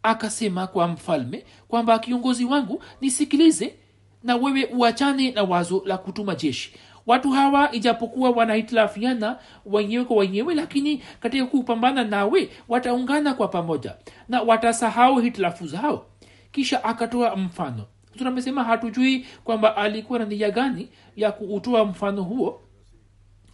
[0.04, 3.76] akasema kwa mfalme kwamba kiongozi wangu nisikilize
[4.24, 6.74] na wewe uachane na wazo la kutuma jeshi.
[7.08, 13.96] Watu hawa ijapokuwa wanahitilafiana wenyewe kwa wenyewe lakini katika kupambana nawe wataungana kwa pamoja
[14.30, 16.06] na watasahau hitilafu zao.
[16.52, 17.86] Kisha akatoa mfano
[18.26, 22.62] Amesema hatujui kwamba alikuwa na nia gani ya kuutoa mfano huo.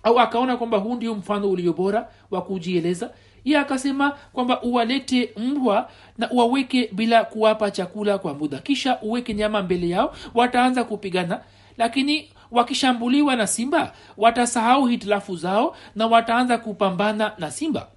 [0.03, 3.11] Au akaona kwamba huu ndio mfano ulio bora wa kujieleza.
[3.45, 8.57] Ye akasema kwamba uwalete mbwa na uwaweke bila kuwapa chakula kwa muda.
[8.59, 11.41] Kisha uweke nyama mbele yao wataanza kupigana.
[11.77, 17.87] Lakini wakishambuliwa na simba watasahau hitilafu zao na wataanza kupambana na simba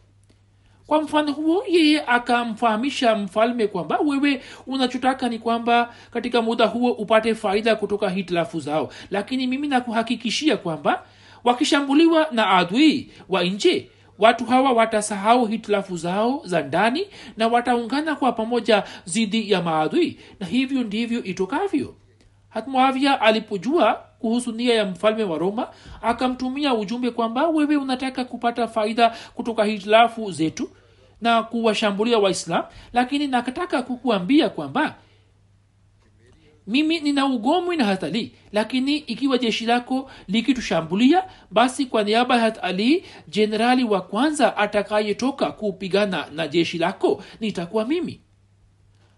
[0.92, 7.34] kwa mfano huo yeye akamfahamisha mfalme kwamba wewe unachotaka ni kwamba katika muda huo upate
[7.34, 8.92] faida kutoka hitilafu zao.
[9.10, 11.02] Lakini mimi nakuhakikishia kwamba
[11.44, 18.32] wakishambuliwa na adui wa nje watu hawa watasahau hitilafu zao za ndani na wataungana kwa
[18.32, 20.18] pamoja dhidi ya maadui.
[20.40, 21.94] Na hivyo ndivyo itokavyo.
[22.48, 25.68] Hatmuavya alipojua kuhusu nia ya mfalme wa roma
[26.02, 30.70] akamtumia ujumbe kwamba wewe unataka kupata faida kutoka hitilafu zetu
[31.22, 34.94] na kuwashambulia waislam lakini nakataka kukuambia kwamba
[36.66, 43.04] mimi nina ugomwi na hatali lakini ikiwa jeshi lako likitushambulia basi kwa niaba ya hatali
[43.28, 48.20] jenerali wa kwanza atakayetoka kupigana na jeshi lako nitakuwa mimi.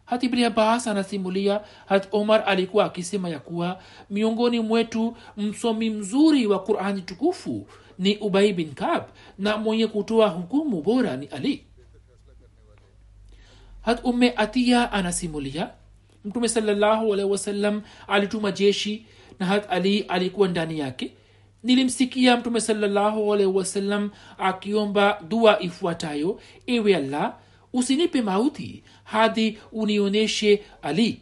[0.04, 0.24] Hat
[0.86, 7.66] anasimulia hat omar alikuwa akisema ya kuwa miongoni mwetu msomi mzuri wa qurani tukufu
[7.98, 9.02] ni ubai bin kab
[9.38, 11.64] na mwenye kutoa hukumu bora ni ali
[13.85, 15.70] hat umme atia anasimulia
[16.25, 16.49] mtume
[17.31, 19.07] wasallam alituma jeshi
[19.38, 21.12] na hat ali alikuwa ndani yake.
[21.62, 22.61] Nilimsikia mtume
[23.47, 27.37] wasallam akiomba dua ifuatayo ewe allah
[27.73, 31.20] usinipe mauti hadi unionyeshe ali.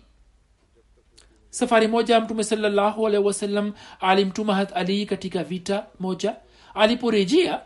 [1.51, 6.37] Safari moja mtume salallahu alaihi wasallam alimtuma hat ali katika vita moja.
[6.75, 7.61] Aliporejea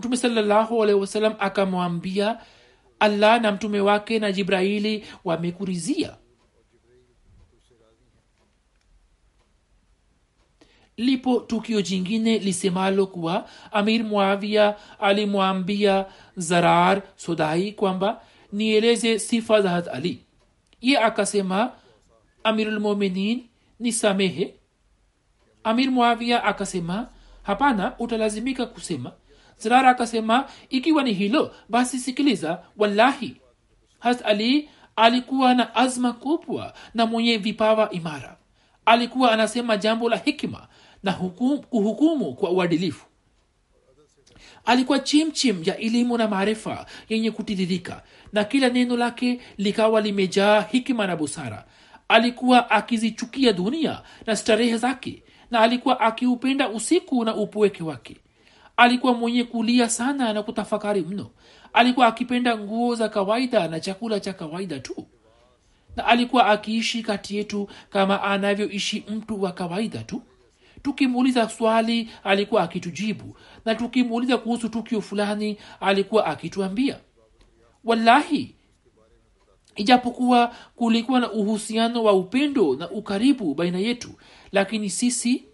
[0.00, 0.82] mtume salallahu
[1.38, 2.38] akamwambia
[3.00, 6.16] allah na mtume wake na jibraili wamekurizia
[10.96, 18.20] lipo tukio jingine lisemalo kuwa amir muavia alimwambia zarar sodai kwamba
[18.52, 20.24] nieleze sifa za hat ali.
[20.80, 21.72] Ye akasema
[22.44, 23.46] amirulmuminin
[23.80, 24.54] ni samehe
[25.64, 27.08] amir muavia akasema
[27.42, 29.12] hapana utalazimika kusema
[29.60, 32.62] zarar akasema ikiwa ni hilo basi sikiliza.
[32.76, 33.36] Wallahi
[33.98, 38.36] hat ali alikuwa na azma kubwa na mwenye vipawa imara.
[38.84, 40.68] Alikuwa anasema jambo la hikima
[41.02, 43.06] na hukum, kuhukumu kwa uadilifu.
[44.64, 51.06] Alikuwa chimchim ya elimu na maarifa yenye kutiririka na kila neno lake likawa limejaa hikima
[51.06, 51.64] na busara.
[52.08, 58.16] Alikuwa akizichukia dunia na starehe zake na alikuwa akiupenda usiku na upweke wake
[58.80, 61.30] alikuwa mwenye kulia sana na kutafakari mno.
[61.72, 65.06] Alikuwa akipenda nguo za kawaida na chakula cha kawaida tu.
[65.96, 70.22] Na alikuwa akiishi kati yetu kama anavyoishi mtu wa kawaida tu.
[70.82, 73.36] Tukimuuliza swali alikuwa akitujibu.
[73.64, 76.98] Na tukimuuliza kuhusu tukio fulani alikuwa akituambia.
[77.84, 78.54] Wallahi
[79.76, 84.10] ijapokuwa kulikuwa na uhusiano wa upendo na ukaribu baina yetu
[84.52, 85.44] lakini sisi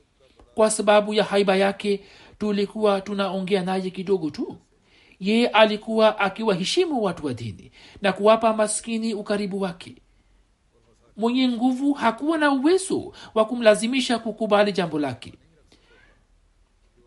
[0.56, 2.00] kwa sababu ya haiba yake
[2.38, 4.56] tulikuwa tunaongea naye kidogo tu.
[5.20, 7.70] Yeye alikuwa akiwaheshimu watu wa dini
[8.02, 9.96] na kuwapa maskini ukaribu wake.
[11.16, 15.32] Mwenye nguvu hakuwa na uwezo wa kumlazimisha kukubali jambo lake.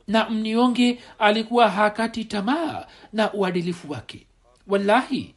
[0.07, 4.27] Na mnyonge alikuwa hakati tamaa na uadilifu wake.
[4.67, 5.35] Wallahi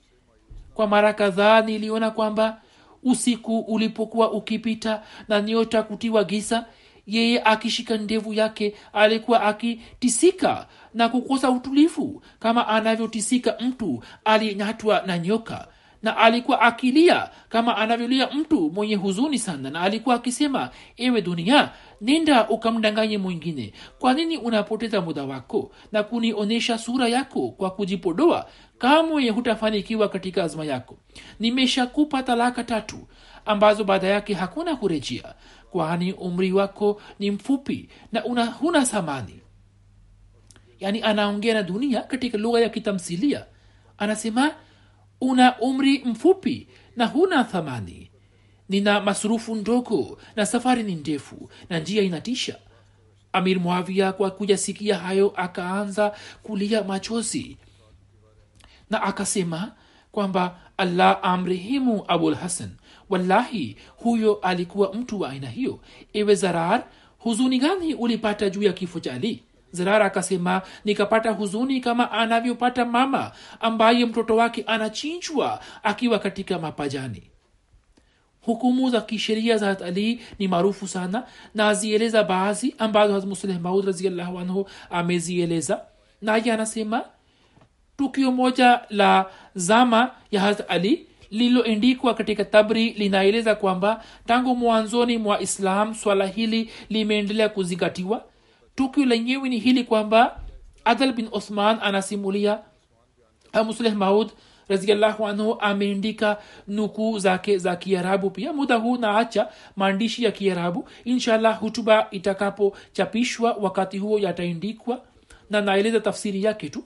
[0.75, 2.63] kwa mara kadhaa niliona kwamba
[3.03, 6.67] usiku ulipokuwa ukipita na nyota kutiwa giza
[7.07, 12.23] yeye akishika ndevu yake alikuwa akitisika na kukosa utulivu.
[12.39, 15.69] Kama anavyotisika mtu aliyenyatwa na nyoka
[16.03, 22.49] na alikuwa akilia kama anavyolia mtu mwenye huzuni sana na alikuwa akisema ewe dunia nenda
[22.49, 23.73] ukamdanganye mwingine.
[23.99, 28.47] Kwa nini unapoteza muda wako na kunionyesha sura yako kwa kujipodoa?
[28.79, 30.97] Kamwe hutafanikiwa katika azma yako.
[31.41, 32.97] Nimeshakupa talaka tatu
[33.47, 35.35] ambazo baada yake hakuna kurejea
[35.73, 39.41] kwani umri wako ni mfupi na una huna thamani.
[40.81, 43.47] Yaani anaongea na dunia katika lugha ya kitamsilia
[43.99, 44.55] anasema
[45.21, 48.11] una umri mfupi na huna thamani.
[48.69, 52.59] Nina masurufu ndogo na safari ni ndefu na njia inatisha.
[53.33, 57.57] Amir mwavia kwa kujasikia hayo akaanza kulia machozi
[58.91, 59.73] na akasema
[60.13, 62.71] kwamba allah amrehemu abul hasan
[63.13, 65.81] wallahi huyo alikuwa mtu wa aina hiyo.
[66.13, 66.85] Iwe zarar
[67.19, 69.43] huzuni gani ulipata juu ya kifo cha ali?
[69.73, 77.23] Zarar akasema nikapata huzuni kama anavyopata mama ambaye mtoto wake anachinjwa akiwa katika mapajani.
[78.43, 83.89] Hukumu za kisheria za ali ni maarufu sana na azieleza baadhi ambazo hazmusleh maud
[84.19, 85.81] anhu amezieleza.
[86.23, 87.05] Naye anasema
[87.97, 95.41] tukio moja la zama ya hat ali lililoendikwa katika tabri linaeleza kwamba tangu mwanzoni mwa
[95.41, 98.25] islam swala hili limeendelea kuzingatiwa.
[98.75, 100.41] Tukio lenyewe ni hili kwamba
[100.85, 102.59] adal bin uthman anasimulia
[103.65, 104.31] musleh maud
[104.69, 106.37] raziallahu anhu ameandika
[106.69, 108.31] nukuu zake za kiarabu.
[108.31, 110.89] Pia muda huu naacha maandishi ya kiarabu.
[111.05, 115.03] Inshallah hutuba itakapochapishwa wakati huo yataendikwa
[115.51, 116.85] na naeleza tafsiri yake tu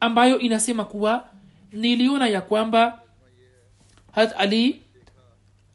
[0.00, 1.24] ambayo inasema kuwa
[1.74, 3.00] niliona ya kwamba
[4.12, 4.82] hat ali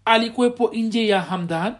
[0.06, 1.76] alikuwepo nje ya hamdan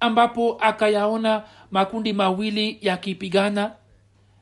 [0.00, 3.72] ambapo akayaona makundi mawili yakipigana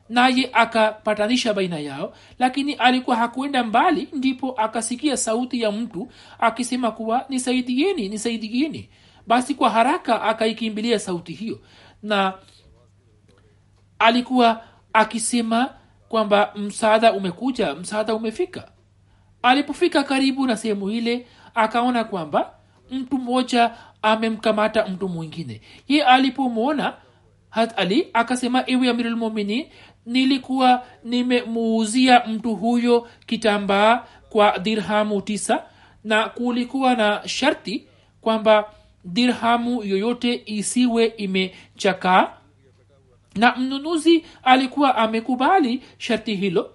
[0.08, 6.08] naye akapatanisha baina yao lakini alikuwa hakuenda mbali ndipo akasikia sauti ya mtu
[6.38, 8.88] akisema kuwa nisaidieni nisaidieni.
[9.26, 11.60] Basi kwa haraka akaikimbilia sauti hiyo
[12.02, 12.34] na
[13.98, 15.74] alikuwa akisema
[16.08, 18.68] kwamba msaada umekuja msaada umefika.
[19.42, 22.50] Alipofika karibu na sehemu ile akaona kwamba
[22.90, 23.70] mtu mmoja
[24.02, 25.60] amemkamata mtu mwingine.
[25.88, 26.94] Ye alipomwona
[27.50, 29.66] hat ali akasema ewe amirulmuminin
[30.06, 35.62] nilikuwa nimemuuzia mtu huyo kitambaa kwa dirhamu tisa
[36.04, 37.86] na kulikuwa na sharti
[38.20, 38.64] kwamba
[39.04, 42.28] dirhamu yoyote isiwe imechakaa
[43.36, 46.70] na mnunuzi alikuwa amekubali sharti hilo.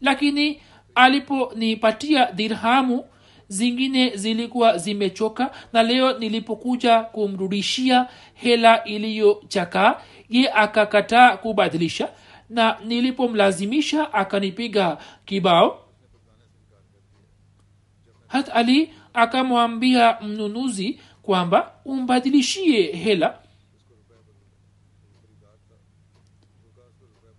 [0.00, 0.60] Lakini
[0.94, 3.04] aliponipatia dirhamu
[3.48, 12.08] zingine zilikuwa zimechoka na leo nilipokuja kumrudishia hela iliyochakaa ye akakataa kubadilisha
[12.50, 15.80] na nilipomlazimisha akanipiga kibao.
[18.28, 23.38] Hat ali akamwambia mnunuzi kwamba umbadilishie hela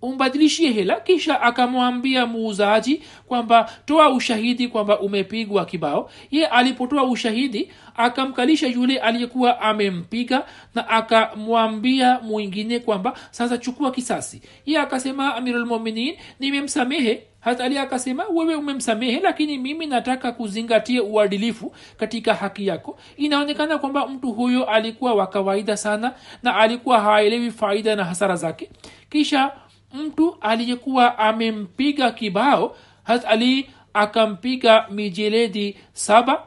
[0.06, 6.10] umbadilishie hela kisha akamwambia muuzaji kwamba toa ushahidi kwamba umepigwa kibao.
[6.32, 10.46] Ye alipotoa ushahidi akamkalisha yule aliyekuwa amempiga
[10.76, 14.42] na akamwambia mwingine kwamba sasa chukua kisasi.
[14.66, 17.24] Ye akasema amirulmuminin nimemsamehe.
[17.40, 23.00] Hata akasema wewe umemsamehe lakini mimi nataka kuzingatia uadilifu katika haki yako.
[23.18, 28.70] Inaonekana kwamba mtu huyo alikuwa wa kawaida sana na alikuwa haelewi faida na hasara zake.
[29.10, 29.52] Kisha
[29.96, 36.44] mtu aliyekuwa amempiga kibao hat ali akampiga mijeledi saba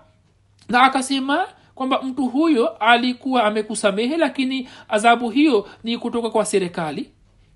[0.69, 7.11] na akasema kwamba mtu huyo alikuwa amekusamehe lakini adhabu hiyo ni kutoka kwa serikali.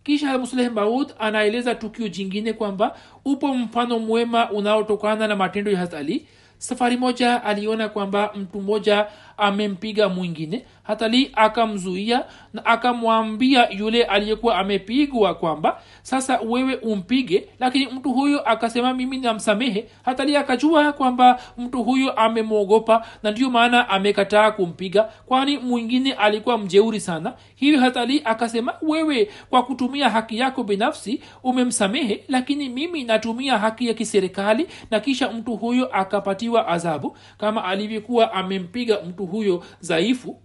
[0.04, 5.94] Kisha musleh maud anaeleza tukio jingine kwamba upo mfano mwema unaotokana na matendo ya hat
[5.94, 6.26] ali.
[6.58, 9.06] Safari moja aliona kwamba mtu mmoja
[9.36, 10.64] amempiga mwingine.
[10.82, 17.48] Hatali akamzuia na akamwambia yule aliyekuwa amepigwa kwamba sasa wewe umpige.
[17.60, 19.84] Lakini mtu huyo akasema mimi namsamehe.
[20.04, 27.00] Hatali akajua kwamba mtu huyo amemwogopa na ndiyo maana amekataa kumpiga kwani mwingine alikuwa mjeuri
[27.00, 27.34] sana.
[27.54, 33.94] Hivyo hatali akasema wewe kwa kutumia haki yako binafsi umemsamehe lakini mimi natumia haki ya
[33.94, 37.16] kiserikali na kisha mtu huyo akapatiwa adhabu.
[37.38, 40.42] Kama alivyokuwa amempiga mtu huyo dhaifu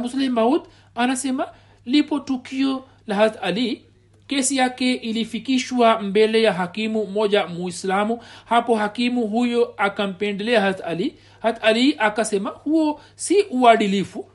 [0.00, 0.62] muslim maud
[0.94, 1.48] anasema
[1.84, 3.82] lipo tukio la hat ali.
[4.26, 8.20] Kesi yake ilifikishwa mbele ya hakimu mmoja muislamu.
[8.44, 11.14] Hapo hakimu huyo akampendelea hat ali.
[11.40, 14.30] Hat ali akasema huo si uadilifu.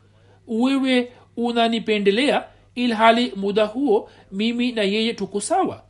[0.48, 2.44] Wewe unanipendelea
[2.76, 5.84] ilhali muda huo mimi na yeye tuko sawa.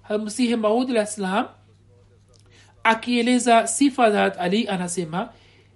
[0.58, 1.46] Maud alah salam
[2.84, 5.30] akieleza sifa za hat ali anasema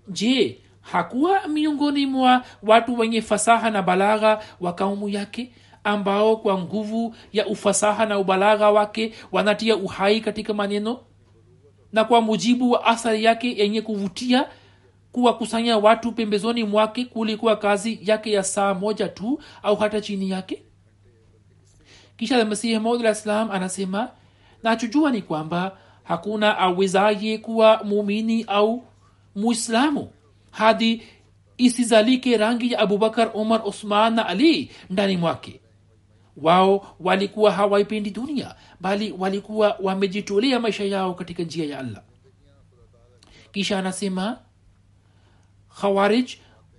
[0.07, 0.57] je
[0.91, 5.51] hakuwa miongoni mwa watu wenye fasaha na balagha wa kaumu yake
[5.83, 10.99] ambao kwa nguvu ya ufasaha na ubalagha wake wanatia uhai katika maneno
[11.93, 14.47] na kwa mujibu wa athari yake yenye kuvutia
[15.11, 20.63] kuwakusanya watu pembezoni mwake kulikuwa kazi yake ya saa moja tu au hata chini yake.
[22.17, 24.09] Kisha masihi maud salam anasema
[24.63, 28.83] nachojua ni kwamba hakuna awezaye kuwa muumini au
[29.35, 30.09] muislamu
[30.55, 31.03] hadi
[31.57, 35.61] isizalike rangi ya abubakar umar usman na ali ndani mwake.
[36.37, 42.03] Wao walikuwa hawaipendi dunia bali walikuwa wamejitolea maisha yao katika njia ya allah.
[43.51, 44.37] Kisha anasema
[45.81, 46.29] khawarij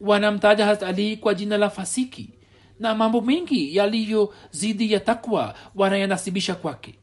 [0.01, 2.31] wanamtaja hat ali kwa jina la fasiki
[2.81, 6.95] na mambo mengi yaliyo zidi ya takwa wanayanasibisha kwake.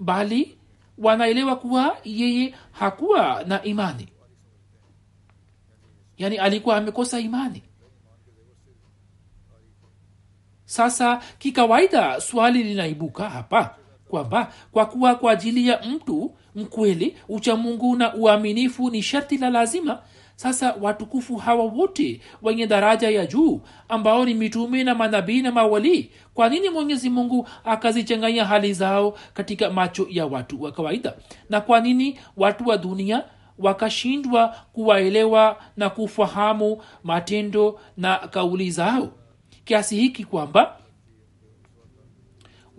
[0.00, 0.58] Bali
[0.98, 4.08] wanaelewa kuwa yeye hakuwa na imani
[6.22, 7.62] yaani alikuwa amekosa imani.
[10.64, 13.74] Sasa kikawaida swali linaibuka hapa
[14.08, 20.02] kwamba kwa kuwa kwa ajili ya mtu mkweli uchamungu na uaminifu ni sharti la lazima
[20.36, 26.10] sasa watukufu hawa wote wenye daraja ya juu ambao ni mitume na manabii na mawalii
[26.34, 31.14] kwa nini mwenyezi mungu akazichanganya hali zao katika macho ya watu wa kawaida?
[31.50, 33.24] Na kwa nini watu wa dunia
[33.62, 39.08] wakashindwa kuwaelewa na kufahamu matendo na kauli zao.
[39.64, 40.76] Kiasi hiki kwamba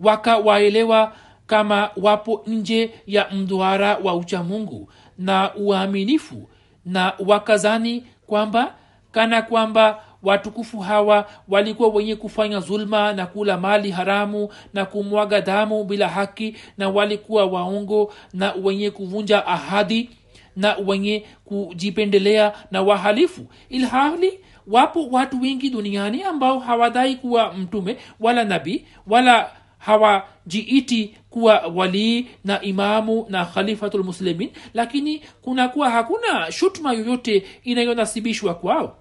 [0.00, 1.12] wakawaelewa
[1.46, 6.48] kama wapo nje ya mduara wa uchamungu na uaminifu
[6.84, 8.74] na wakazani kwamba
[9.12, 15.84] kana kwamba watukufu hawa walikuwa wenye kufanya zulma na kula mali haramu na kumwaga damu
[15.84, 20.10] bila haki na walikuwa waongo na wenye kuvunja ahadi
[20.56, 28.44] na wenye kujipendelea na wahalifu ilhali wapo watu wengi duniani ambao hawadhai kuwa mtume wala
[28.44, 38.54] nabii wala hawajiiti kuwa walii na imamu na khalifatulmuslimin lakini kunakuwa hakuna shutuma yoyote inayonasibishwa
[38.54, 38.98] kwao.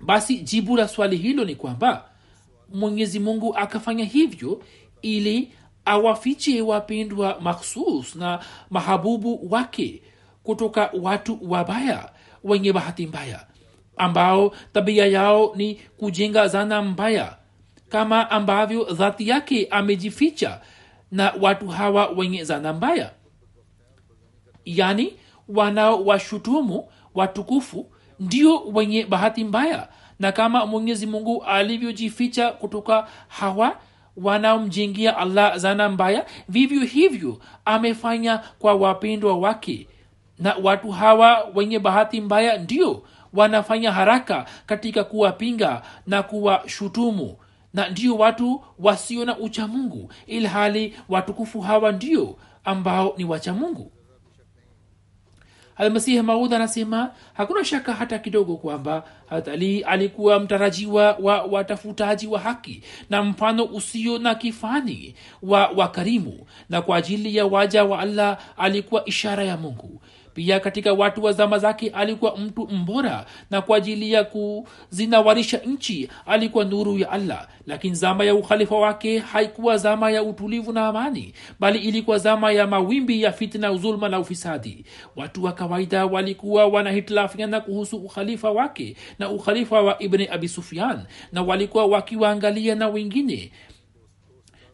[0.00, 2.04] Basi jibu la swali hilo ni kwamba
[2.74, 4.62] mwenyezi mungu akafanya hivyo
[5.02, 5.52] ili
[5.84, 10.02] awafiche wapendwa makhsus na mahabubu wake
[10.44, 12.10] kutoka watu wabaya
[12.44, 13.46] wenye bahati mbaya
[13.96, 17.36] ambao tabia yao ni kujenga zana mbaya
[17.88, 20.60] kama ambavyo dhati yake amejificha
[21.10, 23.10] na watu hawa wenye zana mbaya.
[24.64, 25.14] Yani
[25.48, 27.86] wanaowashutumu watukufu
[28.20, 29.88] ndio wenye bahati mbaya
[30.18, 33.78] na kama mwenyezi mungu alivyojificha kutoka hawa
[34.16, 39.88] wanaomjengia allah zana mbaya vivyo hivyo amefanya kwa wapendwa wake
[40.38, 47.36] na watu hawa wenye bahati mbaya ndio wanafanya haraka katika kuwapinga na kuwashutumu.
[47.74, 53.92] Na ndio watu wasio na uchamungu ilhali watukufu hawa ndio ambao ni wachamungu
[55.76, 62.82] almasihi maud anasema hakuna shaka hata kidogo kwamba ali alikuwa mtarajiwa wa watafutaji wa haki
[63.10, 69.04] na mfano usio na kifani wa wakarimu na kwa ajili ya waja wa allah alikuwa
[69.04, 70.00] ishara ya mungu
[70.34, 76.08] pia katika watu wa zama zake alikuwa mtu mbora na kwa ajili ya kuzinawarisha nchi
[76.26, 77.48] alikuwa nuru ya allah.
[77.66, 82.66] Lakini zama ya ukhalifa wake haikuwa zama ya utulivu na amani bali ilikuwa zama ya
[82.66, 84.84] mawimbi ya fitna uzulma na ufisadi.
[85.16, 91.42] Watu wa kawaida walikuwa wanahitilafiana kuhusu ukhalifa wake na ukhalifa wa ibni abi sufian na
[91.42, 93.52] walikuwa wakiwaangalia na wengine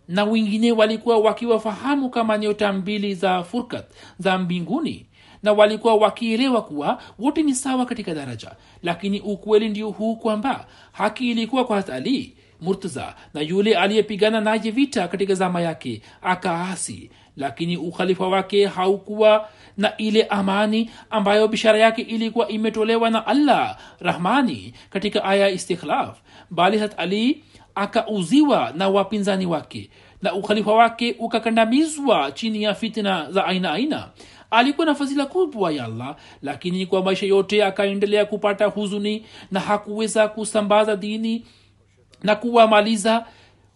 [0.08, 3.84] na wengine walikuwa wakiwafahamu kama nyota mbili za furkat
[4.18, 5.06] za mbinguni
[5.42, 8.50] na walikuwa wakielewa kuwa wote ni sawa katika daraja.
[8.82, 15.08] Lakini ukweli ndio huu kwamba haki ilikuwa kwa ali murtaza na yule aliyepigana naye vita
[15.08, 17.10] katika zama yake akaasi.
[17.36, 24.74] Lakini ukhalifa wake haukuwa na ile amani ambayo bishara yake ilikuwa imetolewa na allah rahmani
[24.90, 26.18] katika aya ya istikhlaf
[26.50, 29.90] bali hat ali akauziwa na wapinzani wake
[30.22, 34.08] na ukhalifa wake ukakandamizwa chini ya fitna za aina aina
[34.50, 40.28] alikuwa na fadhila kubwa ya allah lakini kwa maisha yote akaendelea kupata huzuni na hakuweza
[40.28, 41.44] kusambaza dini
[42.22, 43.26] na kuwamaliza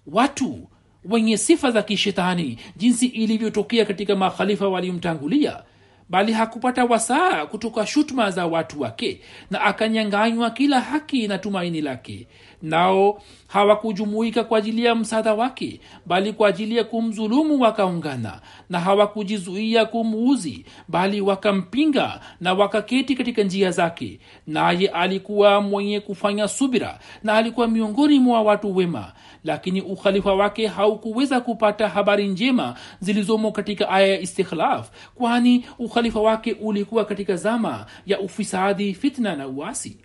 [0.06, 0.68] watu
[1.04, 5.62] wenye sifa za kishetani jinsi ilivyotokea katika makhalifa waliomtangulia.
[6.08, 9.20] Bali hakupata wasaa kutoka shutuma za watu wake
[9.50, 12.26] na akanyanganywa kila haki na tumaini lake
[12.64, 18.40] nao hawakujumuika kwa ajili ya msaada wake bali kwa ajili ya kumdhulumu wakaungana
[18.70, 24.18] na hawakujizuia kumuuzi bali wakampinga na wakaketi katika njia zake.
[24.46, 29.12] Naye alikuwa mwenye kufanya subira na alikuwa miongoni mwa watu wema.
[29.44, 36.56] Lakini ukhalifa wake haukuweza kupata habari njema zilizomo katika aya ya istikhlaf kwani ukhalifa wake
[36.60, 39.96] ulikuwa katika zama ya ufisadi fitna na uasi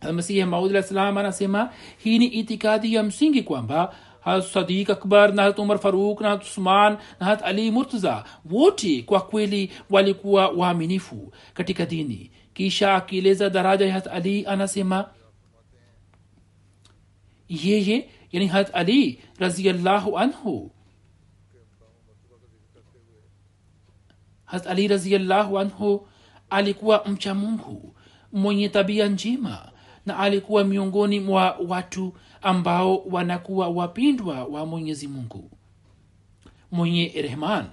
[0.00, 3.94] almasihi maud salam anasema hii ni itikadi ya msingi kwamba
[4.52, 8.24] sadiq akbar na hat umar faruk na hat usman na hat ali murtaza.
[8.50, 12.30] Wote kwa kweli walikuwa waaminifu katika dini.
[12.54, 15.08] Kisha akieleza daraja ya hat ali anasema
[17.48, 20.70] yeye yani hat ali raziallahu anhu.
[24.44, 26.08] Hat ali raziallahu anhu
[26.50, 27.96] alikuwa mcha mungu
[28.32, 29.72] mwenye tabia njema
[30.06, 35.50] na alikuwa miongoni mwa watu ambao wanakuwa wapindwa wa mwenyezi mungu.
[36.72, 37.64] Mwenye rehman.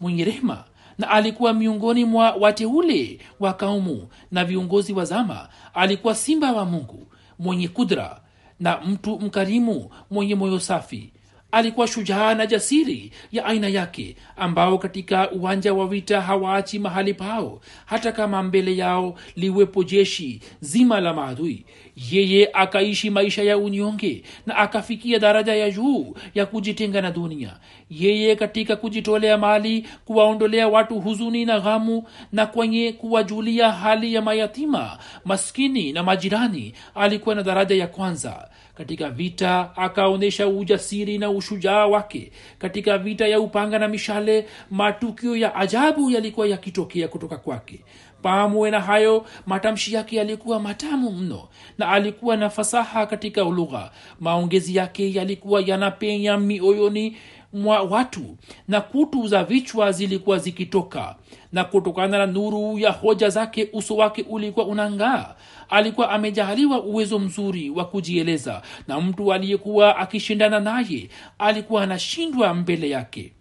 [0.00, 0.64] Mwenye rehma.
[0.98, 5.48] Na alikuwa miongoni mwa wateule wa kaumu na viongozi wa zama.
[5.74, 7.06] Alikuwa simba wa mungu
[7.38, 8.20] mwenye kudra
[8.60, 11.12] na mtu mkarimu mwenye moyo safi
[11.52, 17.60] alikuwa shujaa na jasiri ya aina yake ambao katika uwanja wa vita hawaachi mahali pao
[17.86, 21.64] hata kama mbele yao liwepo jeshi zima la maadui.
[22.10, 27.56] Yeye akaishi maisha ya unyonge na akafikia daraja ya juu ya kujitenga na dunia.
[27.90, 34.98] Yeye katika kujitolea mali kuwaondolea watu huzuni na ghamu na kwenye kuwajulia hali ya mayatima
[35.24, 42.32] maskini na majirani alikuwa na daraja ya kwanza katika vita akaonyesha ujasiri na ushujaa wake.
[42.58, 47.80] Katika vita ya upanga na mishale matukio ya ajabu yalikuwa yakitokea kutoka kwake.
[48.22, 51.48] Pamwe na hayo matamshi yake yalikuwa matamu mno
[51.78, 53.90] na alikuwa na fasaha katika lugha.
[54.20, 57.16] Maongezi yake yalikuwa yanapenya mioyoni
[57.52, 58.36] mwa watu
[58.68, 61.16] na kutu za vichwa zilikuwa zikitoka.
[61.52, 65.34] Na kutokana na nuru ya hoja zake uso wake ulikuwa unang'aa.
[65.68, 73.32] Alikuwa amejaliwa uwezo mzuri wa kujieleza na mtu aliyekuwa akishindana naye alikuwa anashindwa mbele yake.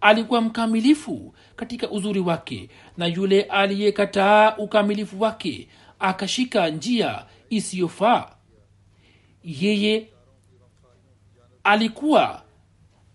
[0.00, 5.68] Alikuwa mkamilifu katika uzuri wake na yule aliyekataa ukamilifu wake
[5.98, 8.30] akashika njia isiyofaa.
[9.44, 10.08] Yeye
[11.64, 12.42] alikuwa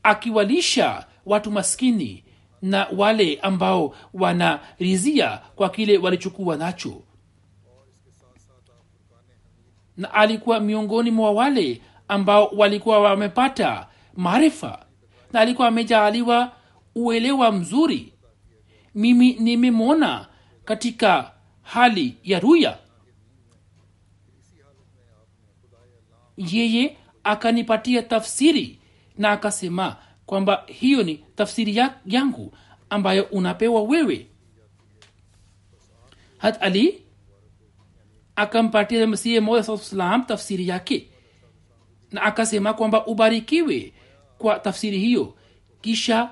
[0.04, 2.24] akiwalisha watu maskini
[2.62, 7.02] na wale ambao wanarizia kwa kile walichokuwa nacho.
[9.98, 14.86] Na alikuwa miongoni mwa wale ambao walikuwa wamepata maarifa
[15.34, 16.52] na alikuwa amejaaliwa
[16.96, 18.14] uelewa mzuri.
[18.96, 20.28] Mimi nimemwona
[20.66, 21.32] katika
[21.62, 22.78] hali ya ruya.
[26.38, 26.98] Yeye
[27.28, 28.80] akanipatia tafsiri
[29.18, 32.54] na akasema kwamba hiyo ni tafsiri ya, yangu
[32.90, 34.28] ambayo unapewa wewe.
[36.38, 37.02] Hat ali
[38.36, 41.10] akampatia masihi moja salam tafsiri yake
[42.12, 43.94] na akasema kwamba ubarikiwe
[44.38, 45.38] kwa tafsiri hiyo.
[45.82, 46.30] Kisha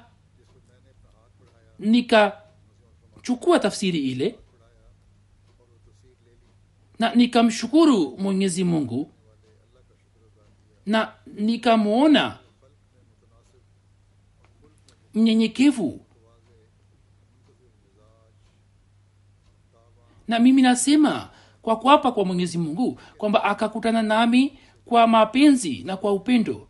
[1.79, 4.35] nikachukua tafsiri ile
[6.99, 9.11] na nikamshukuru mwenyezi mungu
[10.85, 12.37] na nikamwona
[15.13, 16.05] mnyenyekevu.
[20.27, 21.29] Na mimi nasema
[21.61, 26.67] kwa kuapa kwa mwenyezi mungu kwamba akakutana nami kwa mapenzi na kwa upendo.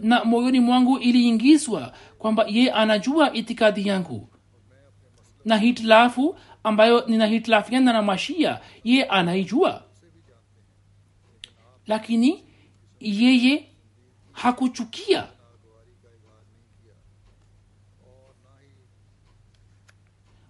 [0.00, 4.28] Na moyoni mwangu iliingizwa kwamba ye anajua itikadi yangu.
[5.44, 9.82] Na hitilafu ambayo ninahitilafiana na mashia ye anaijua.
[11.86, 12.44] Lakini
[13.04, 13.68] yeye
[14.32, 15.28] hakuchukia.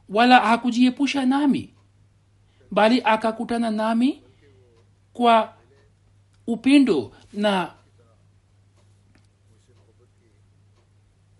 [0.09, 1.75] Wala hakujiepusha nami
[2.71, 4.23] bali akakutana nami
[5.13, 5.55] kwa
[6.47, 7.75] upendo na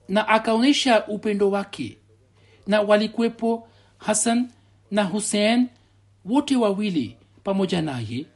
[0.09, 1.99] na akaonyesha upendo wake.
[2.67, 4.49] Na walikuwepo hasan
[4.91, 5.69] na husein
[6.25, 8.27] wote wawili pamoja naye.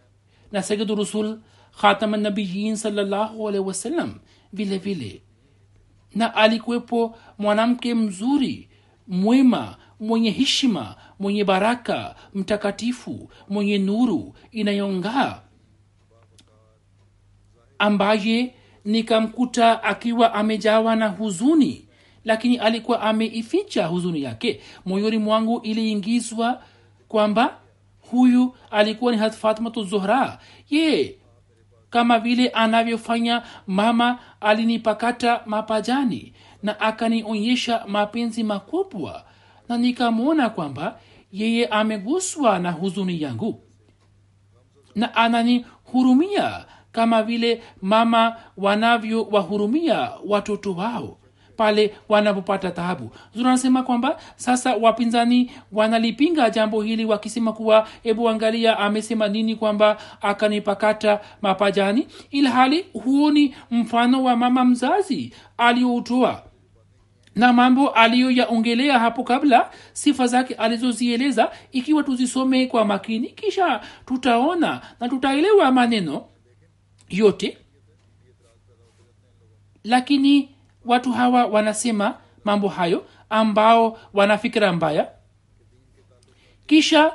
[0.53, 1.39] Na sayidu rusul
[1.81, 4.15] khatamanabiyin salllahu alehi wasallam
[4.53, 5.23] vile vile.
[6.15, 8.69] Na alikuwepo mwanamke mzuri
[9.09, 15.41] mwema mwenye heshima mwenye baraka mtakatifu mwenye nuru inayong'aa.
[17.79, 18.55] Ambaye
[18.85, 21.89] nikamkuta akiwa amejawa na huzuni
[22.25, 24.61] lakini alikuwa ameificha huzuni yake.
[24.87, 26.63] Moyoni mwangu iliingizwa
[27.09, 27.59] kwamba
[28.11, 30.39] huyu alikuwa ni hatfatmatu zuhra.
[30.71, 31.19] Ye
[31.91, 36.33] kama vile anavyofanya mama alinipakata mapajani
[36.63, 39.25] na akanionyesha mapenzi makubwa.
[39.69, 41.01] Na nikamwona kwamba
[41.33, 43.63] yeye ameguswa na huzuni yangu
[44.95, 51.19] na ananihurumia kama vile mama wanavyowahurumia watoto wao
[51.59, 53.11] pale wanapopata taabu.
[53.33, 61.21] Tunasema kwamba sasa wapinzani wanalipinga jambo hili wakisema kuwa hebu angalia amesema nini kwamba akanipakata
[61.43, 62.07] mapajani.
[62.31, 66.43] Ila hali huo ni mfano wa mama mzazi aliyoutoa
[67.35, 75.09] na mambo aliyoyaongelea hapo kabla sifa zake alizozieleza ikiwa tuzisome kwa makini kisha tutaona na
[75.09, 76.25] tutaelewa maneno
[77.11, 77.59] yote.
[79.85, 80.49] Lakini
[80.89, 82.15] watu hawa wanasema
[82.45, 85.09] mambo hayo ambao wanafikira mbaya.
[86.67, 87.13] Kisha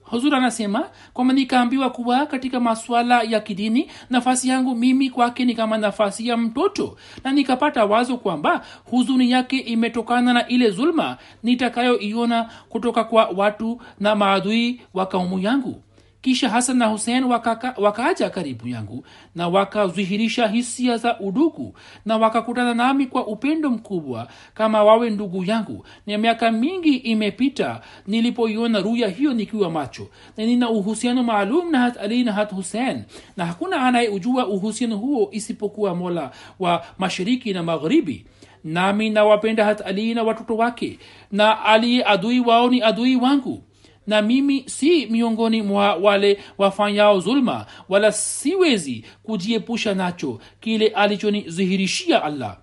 [0.00, 5.78] huzur anasema kwamba nikaambiwa kuwa katika masuala ya kidini nafasi yangu mimi kwake ni kama
[5.78, 6.96] nafasi ya mtoto.
[7.24, 14.14] Na nikapata wazo kwamba huzuni yake imetokana na ile zulma nitakayoiona kutoka kwa watu na
[14.14, 15.82] maadui wa kaumu yangu
[16.24, 19.04] kisha hasan na husein wakaka, wakaaja karibu yangu
[19.34, 21.74] na wakadhihirisha hisia za udugu
[22.06, 24.28] na wakakutana nami kwa upendo mkubwa.
[24.54, 30.70] Kama wawe ndugu yangu na miaka mingi imepita nilipoiona ruya hiyo nikiwa macho na nina
[30.70, 33.02] uhusiano maalum na hat ali na hat husein
[33.36, 38.26] na hakuna anayeujua uhusiano huo isipokuwa mola wa mashariki na magharibi.
[38.64, 40.98] Nami nawapenda hat ali na watoto wake
[41.32, 43.62] na aliye adui wao ni adui wangu
[44.06, 52.58] na mimi si miongoni mwa wale wafanyao zuluma wala siwezi kujiepusha nacho kile alichonizihirishia allah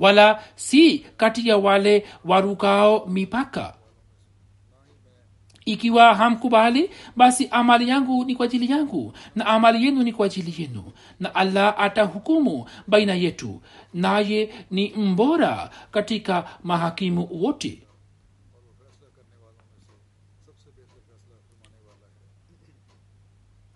[0.00, 3.74] wala si kati ya wale warukao mipaka.
[5.64, 10.62] Ikiwa hamkubali basi amali yangu ni kwa ajili yangu na amali yenu ni kwa ajili
[10.62, 10.84] yenu
[11.20, 13.62] na allah atahukumu baina yetu
[13.94, 17.85] naye ni mbora katika mahakimu wote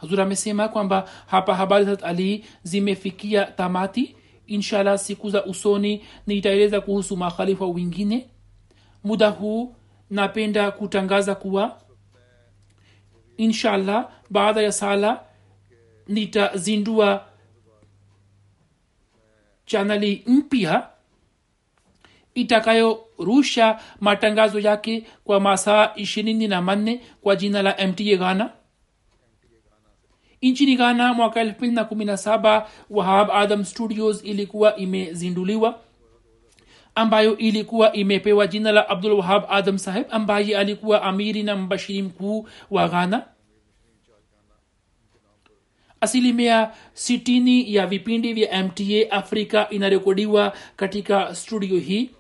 [0.00, 4.16] hazur amesema kwamba hapa habari za ali zimefikia tamati.
[4.46, 8.26] Inshallah siku za usoni nitaeleza kuhusu makhalifa wengine.
[9.04, 9.74] Muda huu
[10.10, 11.80] napenda kutangaza kuwa
[13.36, 15.20] inshallah baada ya sala
[16.08, 17.24] nitazindua
[19.66, 20.88] chanali mpya
[22.34, 28.50] itakayorusha matangazo yake kwa masaa ishirini na manne kwa jina la mta ghana
[30.42, 35.78] nchini ghana mwaka elfu mbili na kumi na saba wahab adam studios ilikuwa imezinduliwa
[36.94, 42.48] ambayo ilikuwa imepewa jina la abdul wahab adam saheb ambaye alikuwa amiri na mbashiri mkuu
[42.70, 43.26] wa ghana.
[46.00, 52.10] Asilimia sitini ya vipindi vya mta afrika inarekodiwa katika studio hii.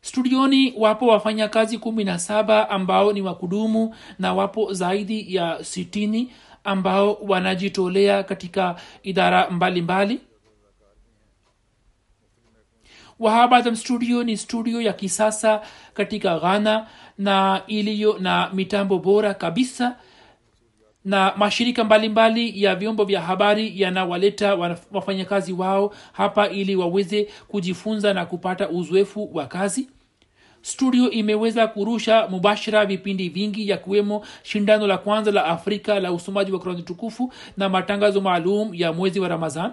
[0.00, 6.32] Studioni wapo wafanyakazi kumi na saba ambao ni wakudumu na wapo zaidi ya sitini
[6.64, 10.20] ambao wanajitolea katika idara mbalimbali.
[13.18, 15.60] Wahabadam studio ni studio ya kisasa
[15.94, 16.86] katika ghana
[17.18, 19.96] na iliyo na mitambo bora kabisa
[21.04, 24.54] na mashirika mbalimbali mbali ya vyombo vya habari yanawaleta
[24.92, 29.88] wafanyakazi wao hapa ili waweze kujifunza na kupata uzoefu wa kazi
[30.62, 36.52] studio imeweza kurusha mubashara vipindi vingi ya kuwemo shindano la kwanza la afrika la usomaji
[36.52, 39.72] wa kurani tukufu na matangazo maalum ya mwezi wa ramazan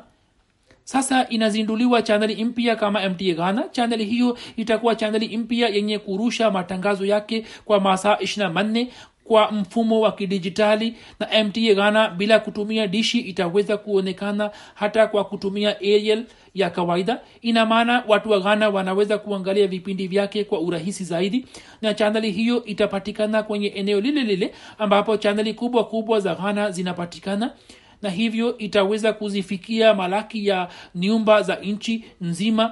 [0.84, 3.64] sasa inazinduliwa chaneli mpya kama mta ghana.
[3.72, 8.90] Chaneli hiyo itakuwa chaneli mpya yenye kurusha matangazo yake kwa masaa ishirina manne
[9.30, 15.78] kwa mfumo wa kidijitali na mta ghana bila kutumia dishi itaweza kuonekana hata kwa kutumia
[15.78, 16.26] ariel
[16.56, 17.22] ya kawaida.
[17.42, 21.46] Ina maana watu wa ghana wanaweza kuangalia vipindi vyake kwa urahisi zaidi
[21.82, 27.52] na chaneli hiyo itapatikana kwenye eneo lile lile ambapo chaneli kubwa kubwa za ghana zinapatikana
[28.02, 32.72] na hivyo itaweza kuzifikia malaki ya nyumba za nchi nzima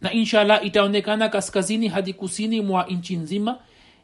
[0.00, 3.58] na inshallah itaonekana kaskazini hadi kusini mwa nchi nzima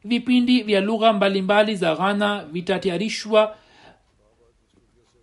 [0.04, 3.56] vipindi vya lugha mbalimbali za ghana vitatayarishwa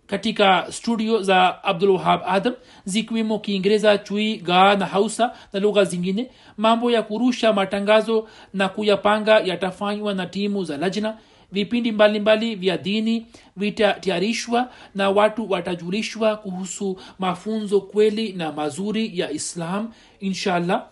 [0.06, 2.54] katika studio za abdulwahab adam
[2.84, 6.30] zikiwemo kiingereza chui gaa na hausa na lugha zingine.
[6.56, 11.18] Mambo ya kurusha matangazo na kuyapanga yatafanywa na timu za lajna.
[11.52, 13.26] Vipindi mbalimbali mbali vya dini
[13.56, 20.91] vitatayarishwa na watu watajulishwa kuhusu mafunzo kweli na mazuri ya islam inshallah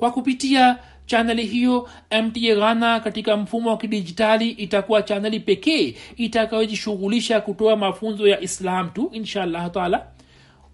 [0.00, 1.88] kwa kupitia chaneli hiyo
[2.22, 9.10] mta ghana katika mfumo wa kidijitali itakuwa chaneli pekee itakayojishughulisha kutoa mafunzo ya islam tu
[9.12, 10.06] inshallah taala.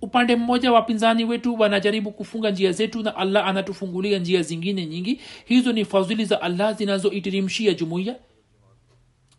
[0.03, 5.21] Upande mmoja wapinzani wetu wanajaribu kufunga njia zetu na allah anatufungulia njia zingine nyingi.
[5.45, 8.17] Hizo ni fadhili za allah zinazoitirimshia jumuiya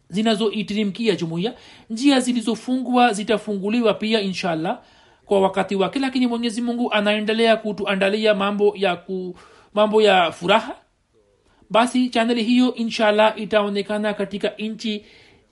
[0.09, 1.53] zinazoitirimkia jumuiya.
[1.89, 4.81] Njia zilizofungwa zitafunguliwa pia inshallah
[5.25, 5.99] kwa wakati wake.
[5.99, 9.35] Lakini mwenyezi mungu anaendelea kutuandalia mambo ya ku,
[9.73, 10.75] mambo ya furaha
[11.69, 15.05] basi chaneli hiyo inshallah itaonekana katika nchi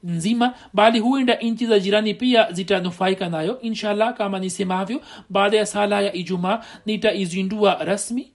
[0.03, 3.61] nzima bali huenda nchi za jirani pia zitanufaika nayo.
[3.61, 8.32] Inshallah kama nisemavyo baada ya sala ya ijumaa nitaizindua rasmi.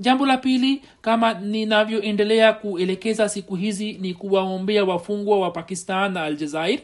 [0.00, 6.80] Jambo la pili kama ninavyoendelea kuelekeza siku hizi ni kuwaombea wafungwa wa pakistan na aljazair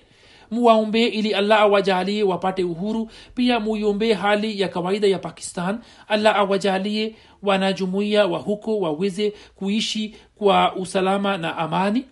[0.51, 3.11] muwaombee ili allah awajalie wapate uhuru.
[3.35, 5.79] Pia muiombee hali ya kawaida ya pakistan.
[6.09, 12.05] Allah awajalie wanajumuiya wa huko waweze kuishi kwa usalama na amani.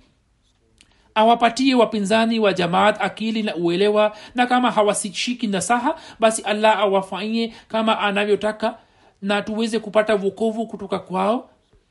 [1.14, 7.98] Awapatie wapinzani wa jamaat akili na uelewa na kama hawasishiki nasaha basi allah awafanyie kama
[8.00, 8.78] anavyotaka
[9.22, 11.50] na tuweze kupata vukovu kutoka kwao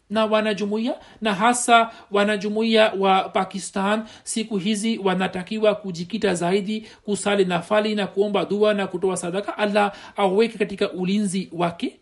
[0.09, 8.07] na wanajumuia na hasa wanajumuia wa pakistan siku hizi wanatakiwa kujikita zaidi kusali nafali na
[8.07, 9.57] kuomba dua na kutoa sadaka.
[9.57, 11.99] Allah aweke katika ulinzi wake.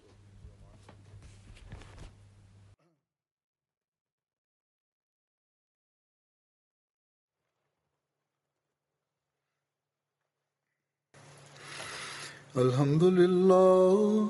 [12.56, 14.30] Alhamdulillah.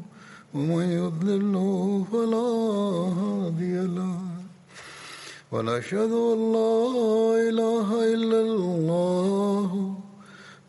[0.55, 2.49] ومن يضلله فلا
[3.19, 4.17] هادي له.
[5.51, 6.75] ونشهد أن لا
[7.49, 9.95] إله إلا الله.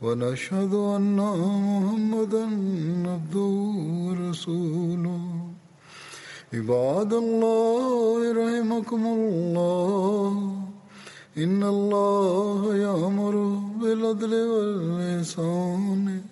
[0.03, 2.45] ونشهد أن محمدا
[3.11, 3.55] عبده
[4.07, 5.23] ورسوله.
[6.55, 10.33] عباد الله رحمكم الله.
[11.39, 13.35] إن الله يأمر
[13.81, 16.32] بالعدل والإحسان.